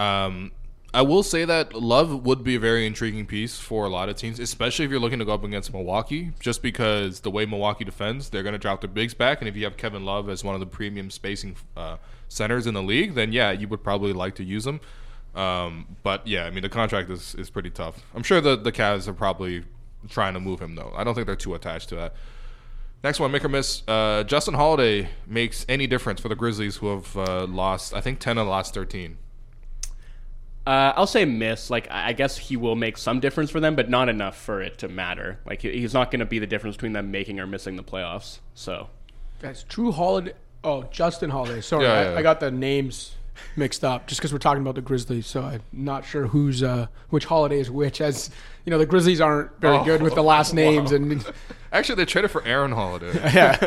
[0.02, 0.52] Um,
[0.95, 4.14] I will say that Love would be a very intriguing piece for a lot of
[4.14, 7.84] teams, especially if you're looking to go up against Milwaukee, just because the way Milwaukee
[7.84, 9.40] defends, they're going to drop their bigs back.
[9.40, 11.97] And if you have Kevin Love as one of the premium spacing uh,
[12.28, 14.80] centers in the league, then yeah, you would probably like to use him.
[15.34, 18.01] Um, but yeah, I mean, the contract is, is pretty tough.
[18.14, 19.64] I'm sure the, the Cavs are probably
[20.09, 20.92] trying to move him, though.
[20.95, 22.14] I don't think they're too attached to that.
[23.03, 23.82] Next one, make or miss.
[23.88, 28.20] Uh, Justin Holiday makes any difference for the Grizzlies, who have uh, lost, I think,
[28.20, 29.18] 10 of the last 13.
[30.67, 31.69] Uh, I'll say miss.
[31.71, 34.62] Like I I guess he will make some difference for them, but not enough for
[34.62, 35.39] it to matter.
[35.47, 38.39] Like he's not going to be the difference between them making or missing the playoffs.
[38.55, 38.89] So
[39.43, 40.33] Guys, Jrue Holiday.
[40.62, 41.61] Oh, Justin Holiday.
[41.61, 42.19] Sorry, Yeah, I, yeah, yeah.
[42.19, 43.15] I got the names
[43.57, 45.27] mixed up just because we're talking about the Grizzlies.
[45.27, 48.01] So I'm not sure who's uh, which Holiday is which.
[48.01, 48.31] As
[48.65, 50.57] you know, the Grizzlies aren't very Oh, good with the last wow.
[50.57, 51.27] names, and
[51.73, 53.12] Actually, they traded for Aaron Holiday.
[53.35, 53.59] yeah,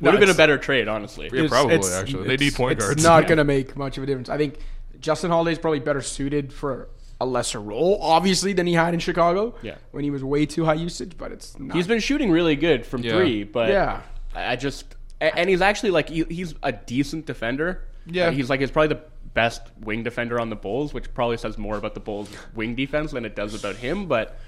[0.00, 1.30] would have been a better trade, honestly.
[1.32, 2.28] Yeah, probably, it's- actually.
[2.28, 3.02] They need point it's guards.
[3.02, 3.28] not Yeah.
[3.30, 4.28] going to make much of a difference.
[4.28, 4.58] I think
[5.04, 6.88] Justin Holiday is probably better suited for
[7.20, 9.54] a lesser role, obviously, than he had in Chicago.
[9.62, 9.76] Yeah.
[9.92, 11.76] when he was way too high usage, but it's not.
[11.76, 13.12] He's been shooting really good from Yeah.
[13.12, 14.00] three, but Yeah.
[14.34, 17.82] I I just and he's actually like he, he's a decent defender.
[18.06, 18.30] Yeah.
[18.30, 19.02] He's like he's probably the
[19.34, 23.12] best wing defender on the Bulls, which probably says more about the Bulls' wing defense
[23.12, 24.06] than it does about him.
[24.06, 24.38] But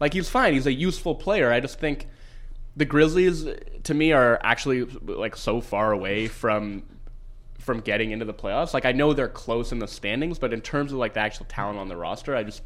[0.00, 0.54] like he's fine.
[0.54, 1.52] He's a useful player.
[1.52, 2.06] I just think
[2.76, 3.44] the Grizzlies,
[3.84, 6.82] to me, are actually like so far away from
[7.68, 8.72] from getting into the playoffs.
[8.72, 11.44] Like I know they're close in the standings, but in terms of like the actual
[11.44, 12.62] talent on the roster, I just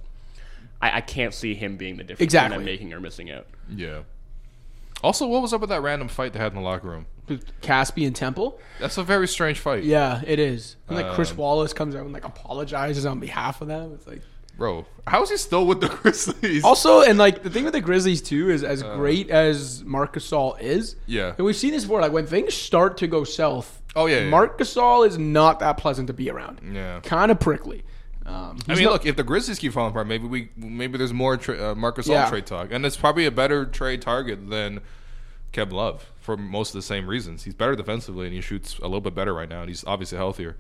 [0.80, 2.57] I, I can't see him being the difference between Exactly.
[2.59, 3.48] them making or missing out.
[3.68, 4.03] Yeah.
[5.03, 7.07] Also, what was up with that random fight they had in the locker room?
[7.62, 8.61] Casspi and Temple.
[8.78, 9.82] That's a very strange fight.
[9.82, 10.76] Yeah, it is.
[10.86, 13.92] And like Chris Um, Wallace comes out and like apologizes on behalf of them.
[13.94, 14.22] It's like
[14.63, 16.63] Bro, how is he still with the Grizzlies?
[16.63, 20.61] also, and like the thing with the Grizzlies too is as great as Marc Gasol
[20.61, 20.95] is.
[20.95, 20.99] Uh.
[21.07, 21.35] Yeah.
[21.37, 22.01] and we've seen this before.
[22.01, 23.83] Like when things start to go south.
[23.97, 24.29] Oh, yeah, yeah.
[24.31, 26.61] Marc Gasol is not that pleasant to be around.
[26.73, 27.01] Yeah.
[27.01, 27.83] kind of prickly.
[28.25, 31.13] Um, I mean, not- look, if the Grizzlies keep falling apart, maybe we maybe there's
[31.13, 32.29] more tra- uh, Marcus Yeah.
[32.31, 34.79] Trade talk, and it's probably a better trade target than
[35.53, 37.43] Kev Love for most of the same reasons.
[37.43, 40.19] He's better defensively, and he shoots a little bit better right now, and he's obviously
[40.19, 40.57] healthier.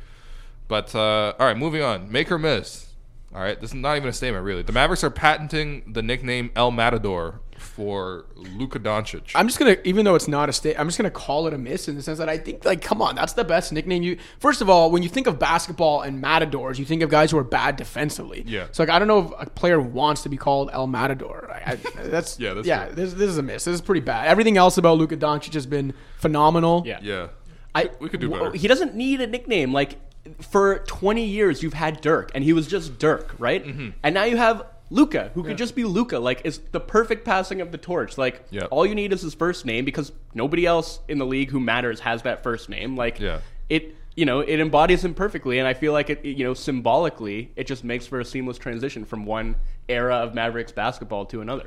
[0.66, 2.10] But uh, all right, moving on.
[2.10, 2.88] Make or miss.
[3.34, 4.62] All right, this is not even a statement, really.
[4.62, 9.30] The Mavericks are patenting the nickname El Matador for Luka Doncic.
[9.34, 11.58] I'm just gonna, even though it's not a state, I'm just gonna call it a
[11.58, 14.02] miss in the sense that I think, like, come on, that's the best nickname.
[14.02, 17.30] You first of all, when you think of basketball and matadors, you think of guys
[17.30, 18.44] who are bad defensively.
[18.46, 18.66] Yeah.
[18.72, 21.50] So like, I don't know if a player wants to be called El Matador.
[21.50, 21.76] I, I,
[22.08, 22.86] that's Yeah, that's yeah.
[22.86, 22.94] true.
[22.96, 23.64] This, this is a miss.
[23.64, 24.28] This is pretty bad.
[24.28, 26.82] Everything else about Luka Doncic has been phenomenal.
[26.84, 26.98] Yeah.
[27.00, 27.28] yeah,
[27.74, 28.58] I, we could do w- better.
[28.58, 29.72] He doesn't need a nickname.
[29.72, 29.98] Like
[30.40, 33.64] for 20 years, you've had Dirk, and he was just Dirk, right?
[33.64, 33.90] Mm-hmm.
[34.02, 36.18] And now you have Luka, who could just be Luka.
[36.18, 38.18] Like it's the perfect passing of the torch.
[38.18, 38.68] Like Yep.
[38.70, 42.00] all you need is his first name because nobody else in the league who matters
[42.00, 42.96] has that first name.
[42.96, 43.40] Like Yeah.
[43.68, 43.96] it.
[44.14, 46.22] You know, it embodies him perfectly, and I feel like it.
[46.22, 49.56] You know, symbolically, it just makes for a seamless transition from one
[49.88, 51.64] era of Mavericks basketball to another.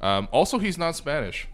[0.00, 1.48] Um, also, he's not Spanish.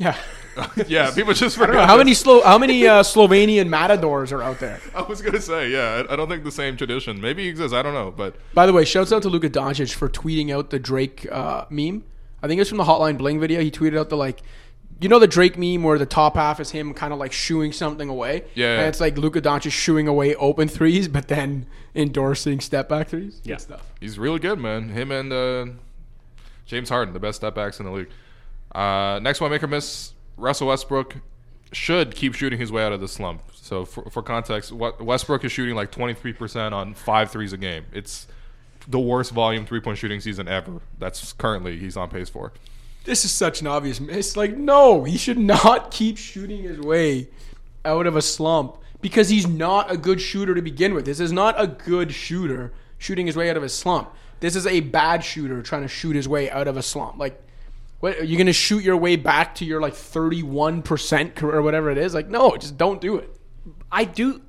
[0.00, 0.16] Yeah.
[0.88, 1.88] yeah, people just forgot.
[1.88, 4.80] how many Slo- how many uh, Slovenian matadors are out there?
[4.94, 7.20] I was gonna say, yeah, I I don't think the same tradition.
[7.20, 7.72] Maybe exists.
[7.72, 10.70] I don't know, but By the way, shouts out to Luka Doncic for tweeting out
[10.70, 12.02] the Drake uh, meme.
[12.42, 13.60] I think it was from the Hotline Bling video.
[13.60, 14.40] He tweeted out the like,
[15.00, 17.70] you know, the Drake meme where the top half is him kind of like shooing
[17.72, 18.44] something away.
[18.54, 18.78] Yeah.
[18.78, 23.40] And it's like Luka Doncic shooing away open threes, but then endorsing step back threes.
[23.44, 23.58] Yeah.
[23.58, 23.86] Stuff.
[24.00, 24.88] he's really good, man.
[24.88, 25.66] Him and uh,
[26.66, 28.08] James Harden, the best step backs in the league.
[28.72, 30.12] Uh, next one, make or miss.
[30.36, 31.16] Russell Westbrook
[31.72, 33.42] should keep shooting his way out of the slump.
[33.54, 37.84] So, for, for context, Westbrook is shooting like 23% on five threes a game.
[37.92, 38.26] It's
[38.88, 40.80] the worst volume three point shooting season ever.
[40.98, 42.52] That's currently he's on pace for.
[43.04, 44.36] This is such an obvious miss.
[44.36, 47.28] Like, no, he should not keep shooting his way
[47.84, 51.06] out of a slump because he's not a good shooter to begin with.
[51.06, 54.10] This is not a good shooter shooting his way out of a slump.
[54.40, 57.18] This is a bad shooter trying to shoot his way out of a slump.
[57.18, 57.42] Like,
[58.00, 61.62] what are you going to shoot your way back to your like 31% career or
[61.62, 62.14] whatever it is?
[62.14, 63.34] Like, no, just don't do it.
[63.92, 64.40] I do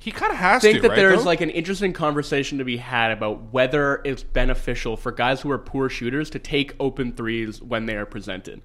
[0.00, 1.26] He kind of has to think to, that right, there's though?
[1.26, 5.58] like an interesting conversation to be had about whether it's beneficial for guys who are
[5.58, 8.62] poor shooters to take open threes when they are presented.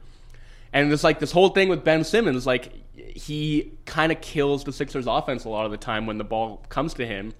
[0.71, 4.71] And it's like this whole thing with Ben Simmons, like he kind of kills the
[4.71, 7.33] Sixers offense a lot of the time when the ball comes to him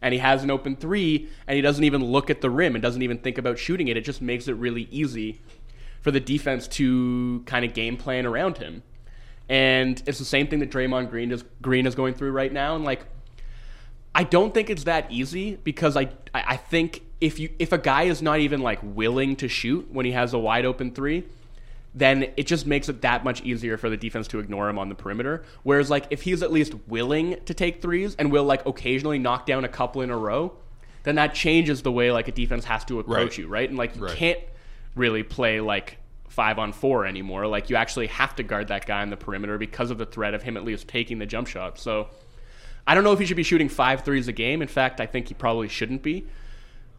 [0.00, 2.82] and he has an open three and he doesn't even look at the rim and
[2.82, 3.96] doesn't even think about shooting it.
[3.96, 5.40] It just makes it really easy
[6.06, 8.80] for the defense to kind of game plan around him.
[9.48, 12.76] And it's the same thing that Draymond Green is Green is going through right now.
[12.76, 13.04] And like
[14.14, 18.04] I don't think it's that easy because I I think if you if a guy
[18.04, 21.24] is not even like willing to shoot when he has a wide open three,
[21.92, 24.88] then it just makes it that much easier for the defense to ignore him on
[24.88, 25.42] the perimeter.
[25.64, 29.44] Whereas like if he's at least willing to take threes and will like occasionally knock
[29.44, 30.52] down a couple in a row,
[31.02, 33.38] then that changes the way like a defense has to approach Right.
[33.38, 33.68] you, right?
[33.68, 34.16] And like you Right.
[34.16, 34.38] can't
[34.96, 37.46] really play like five on four anymore.
[37.46, 40.34] Like you actually have to guard that guy on the perimeter because of the threat
[40.34, 41.78] of him at least taking the jump shot.
[41.78, 42.08] So
[42.86, 44.62] I don't know if he should be shooting five threes a game.
[44.62, 46.26] In fact, I think he probably shouldn't be.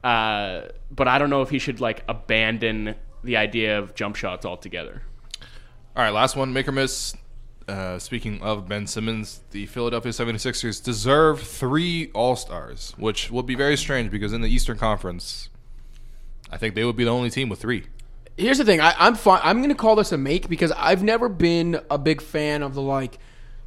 [0.04, 4.46] Uh, but I don't know if he should like abandon the idea of jump shots
[4.46, 5.02] altogether.
[5.96, 7.16] All right, last one, make or miss.
[7.68, 13.56] Uh, speaking of Ben Simmons, the Philadelphia 76ers deserve three All Stars, which would be
[13.56, 15.50] very strange because in the Eastern Conference,
[16.52, 17.86] I think they would be the only team with three.
[18.38, 18.80] Here's the thing.
[18.80, 19.42] I, I'm fine.
[19.44, 22.76] I'm going to call this a make because I've never been a big fan of
[22.76, 23.20] the like.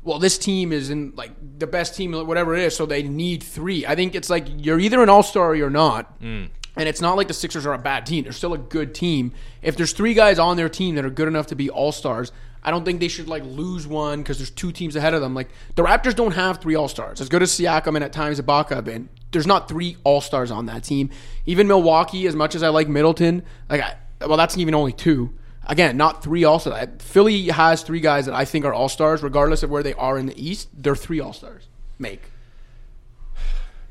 [0.03, 3.43] Well, this team is in like the best team, whatever it is, so they need
[3.43, 3.85] three.
[3.85, 6.21] I think it's like you're either an all star or you're not.
[6.21, 6.49] Mm.
[6.77, 8.25] And it's not like the Sixers are a bad team.
[8.25, 9.33] They're still a good team.
[9.61, 12.33] If there's three guys on their team that are good enough to be all stars,
[12.63, 15.35] I don't think they should like lose one because there's two teams ahead of them.
[15.35, 17.21] Like the Raptors don't have three all stars.
[17.21, 20.51] As good as Siakam and at times Ibaka have been, there's not three all stars
[20.51, 21.11] on that team.
[21.47, 25.35] Even Milwaukee, as much as I like Middleton, like I, well, that's even only two.
[25.67, 26.89] Again, not three all stars.
[26.99, 30.19] Philly has three guys that I think are all stars, regardless of where they are
[30.19, 30.69] in the East.
[30.75, 31.69] They're three all stars.
[31.99, 32.23] Make.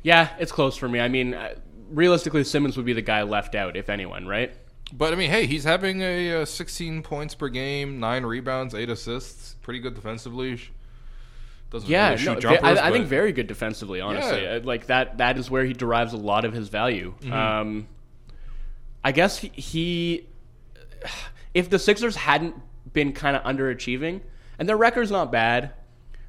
[0.04, 1.00] Yeah, it's close for me.
[1.00, 1.56] I mean, uh,
[1.90, 4.54] realistically, Simmons would be the guy left out, if anyone, right?
[4.92, 8.90] But I mean, hey, he's having a, uh 16 points per game, nine rebounds, eight
[8.90, 10.60] assists, pretty good defensively.
[11.72, 14.02] Doesn't Yeah, really shoot no, jumpers, I, I think very good defensively.
[14.02, 14.56] Honestly, Yeah.
[14.56, 15.20] Uh, like that.
[15.20, 17.14] That is where he derives a lot of his value.
[17.22, 17.34] Mm-hmm.
[17.34, 17.88] Um,
[19.04, 20.28] I guess he, he,
[21.54, 22.56] if the Sixers hadn't
[22.92, 24.22] been kind of underachieving,
[24.58, 25.72] and their record's not bad.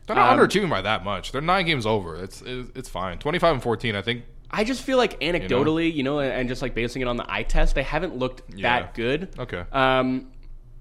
[0.06, 1.32] they're not um, underachieving by that much.
[1.32, 2.22] They're nine games over.
[2.22, 3.18] It's it's, fine.
[3.18, 3.96] 25 and 14.
[3.96, 4.24] I think.
[4.50, 7.24] I just feel like anecdotally, you know, and, and just like basing it on the
[7.32, 8.80] eye test, they haven't looked Yeah.
[8.80, 9.28] that good.
[9.38, 9.64] Okay.
[9.72, 10.30] Um,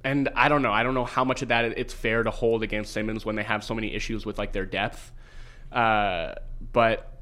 [0.04, 0.72] and I don't know.
[0.72, 3.44] I don't know how much of that it's fair to hold against Simmons when they
[3.44, 5.12] have so many issues with like their depth.
[5.72, 6.36] Uh,
[6.72, 7.20] but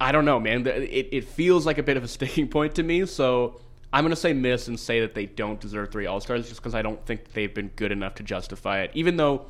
[0.00, 0.66] I don't know, man.
[0.66, 3.06] It, it feels like a bit of a sticking point to me.
[3.06, 3.60] So
[3.92, 6.74] I'm gonna say miss and say that they don't deserve three All Stars just because
[6.74, 8.90] I don't think they've been good enough to justify it.
[8.94, 9.46] Even though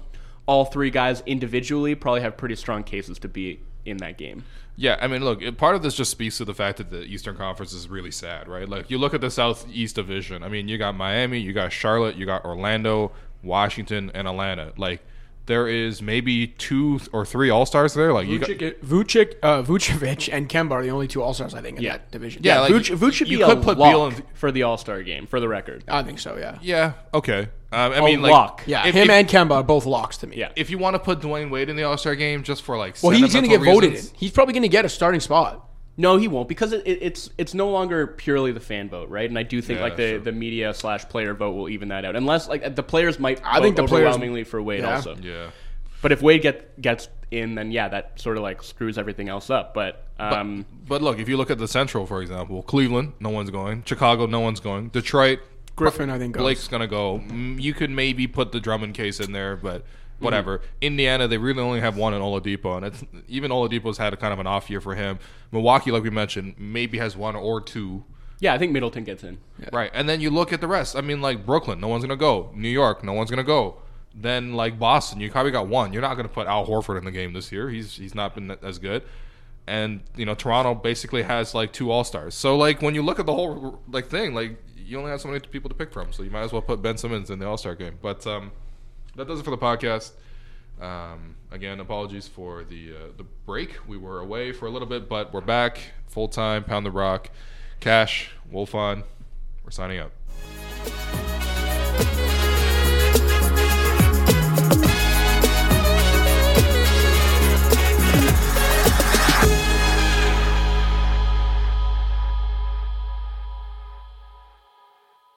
[0.47, 4.45] all three guys individually probably have pretty strong cases to be in that game.
[4.77, 7.37] Yeah, I mean, look, part of this just speaks to the fact that the Eastern
[7.37, 8.69] Conference is really sad, right?
[8.69, 10.43] Like, you look at the Southeast Division.
[10.43, 13.13] I mean, you got Miami, you got Charlotte, you got Orlando,
[13.43, 14.73] Washington, and Atlanta.
[14.77, 15.03] Like,
[15.47, 18.13] there is maybe two or three All Stars there.
[18.13, 21.55] Like, you got, Vucic, Vucic, uh, Vucevic and Kemba are the only two All Stars
[21.55, 21.93] I think in Yeah.
[21.93, 22.43] that division.
[22.45, 24.63] Yeah, like, Vuce, Vuce should you be could a put lock Beal in- for the
[24.63, 25.85] All Star game, for the record.
[25.87, 26.37] I think so.
[26.39, 27.49] Yeah, yeah, okay.
[27.73, 28.63] Um, I A mean, like, lock.
[28.67, 28.87] yeah.
[28.87, 30.37] if- him if- and Kemba are both locks to me.
[30.37, 30.51] Yeah.
[30.57, 32.97] if you want to put Dwyane Wade in the All Star game just for like,
[33.03, 34.11] Well, he's going to get sentimental voted in.
[34.17, 35.69] He's probably going to get a starting spot.
[35.97, 39.29] No, he won't because it, it, it's it's no longer purely the fan vote, right?
[39.29, 40.19] And I do think Yeah, like the, sure.
[40.21, 43.41] the media slash player vote will even that out, unless like the players might.
[43.45, 44.97] I vote think the players- overwhelmingly for Wade Yeah.
[44.97, 45.15] also.
[45.17, 45.51] Yeah.
[46.03, 49.51] But if Wade get gets in, then yeah, that sort of like screws everything else
[49.51, 49.73] up.
[49.73, 53.51] But um, But look, if you look at the Central, for example, Cleveland, no one's
[53.51, 53.85] going.
[53.87, 54.89] Chicago, no one's going.
[54.89, 55.39] Detroit,
[55.77, 56.43] Griffin, I think, goes.
[56.43, 57.21] Blake's gonna go.
[57.29, 59.85] Mm, You could maybe put the Drummond case in there, but
[60.19, 60.59] whatever.
[60.59, 60.67] Mm-hmm.
[60.81, 64.33] Indiana, they really only have one in Oladipo, and it's even Oladipo's had a kind
[64.33, 65.19] of an off year for him.
[65.53, 68.05] Milwaukee, like we mentioned, maybe has one or two.
[68.41, 69.39] yeah, I think Middleton gets in.
[69.73, 70.97] Right, and then you look at the rest.
[70.97, 72.51] I mean, like Brooklyn, no one's gonna go.
[72.55, 73.77] New York, no one's gonna go.
[74.15, 75.93] Then like Boston, you probably got one.
[75.93, 77.69] You're not gonna put Al Horford in the game this year.
[77.69, 79.03] He's he's not been as good.
[79.67, 82.35] And you know Toronto basically has like two All Stars.
[82.35, 85.29] So like when you look at the whole like thing, like you only have so
[85.29, 86.13] many people to pick from.
[86.13, 87.99] So you might as well put Ben Simmons in the All Star game.
[88.03, 88.53] But um,
[89.17, 90.13] that does it for the podcast.
[90.81, 93.87] Um, again, apologies for the uh, the break.
[93.87, 96.65] We were away for a little bit, but we're back full time.
[96.65, 97.31] Pound the rock,
[97.81, 99.05] Cash, Wolfond.
[99.65, 101.24] We're signing out.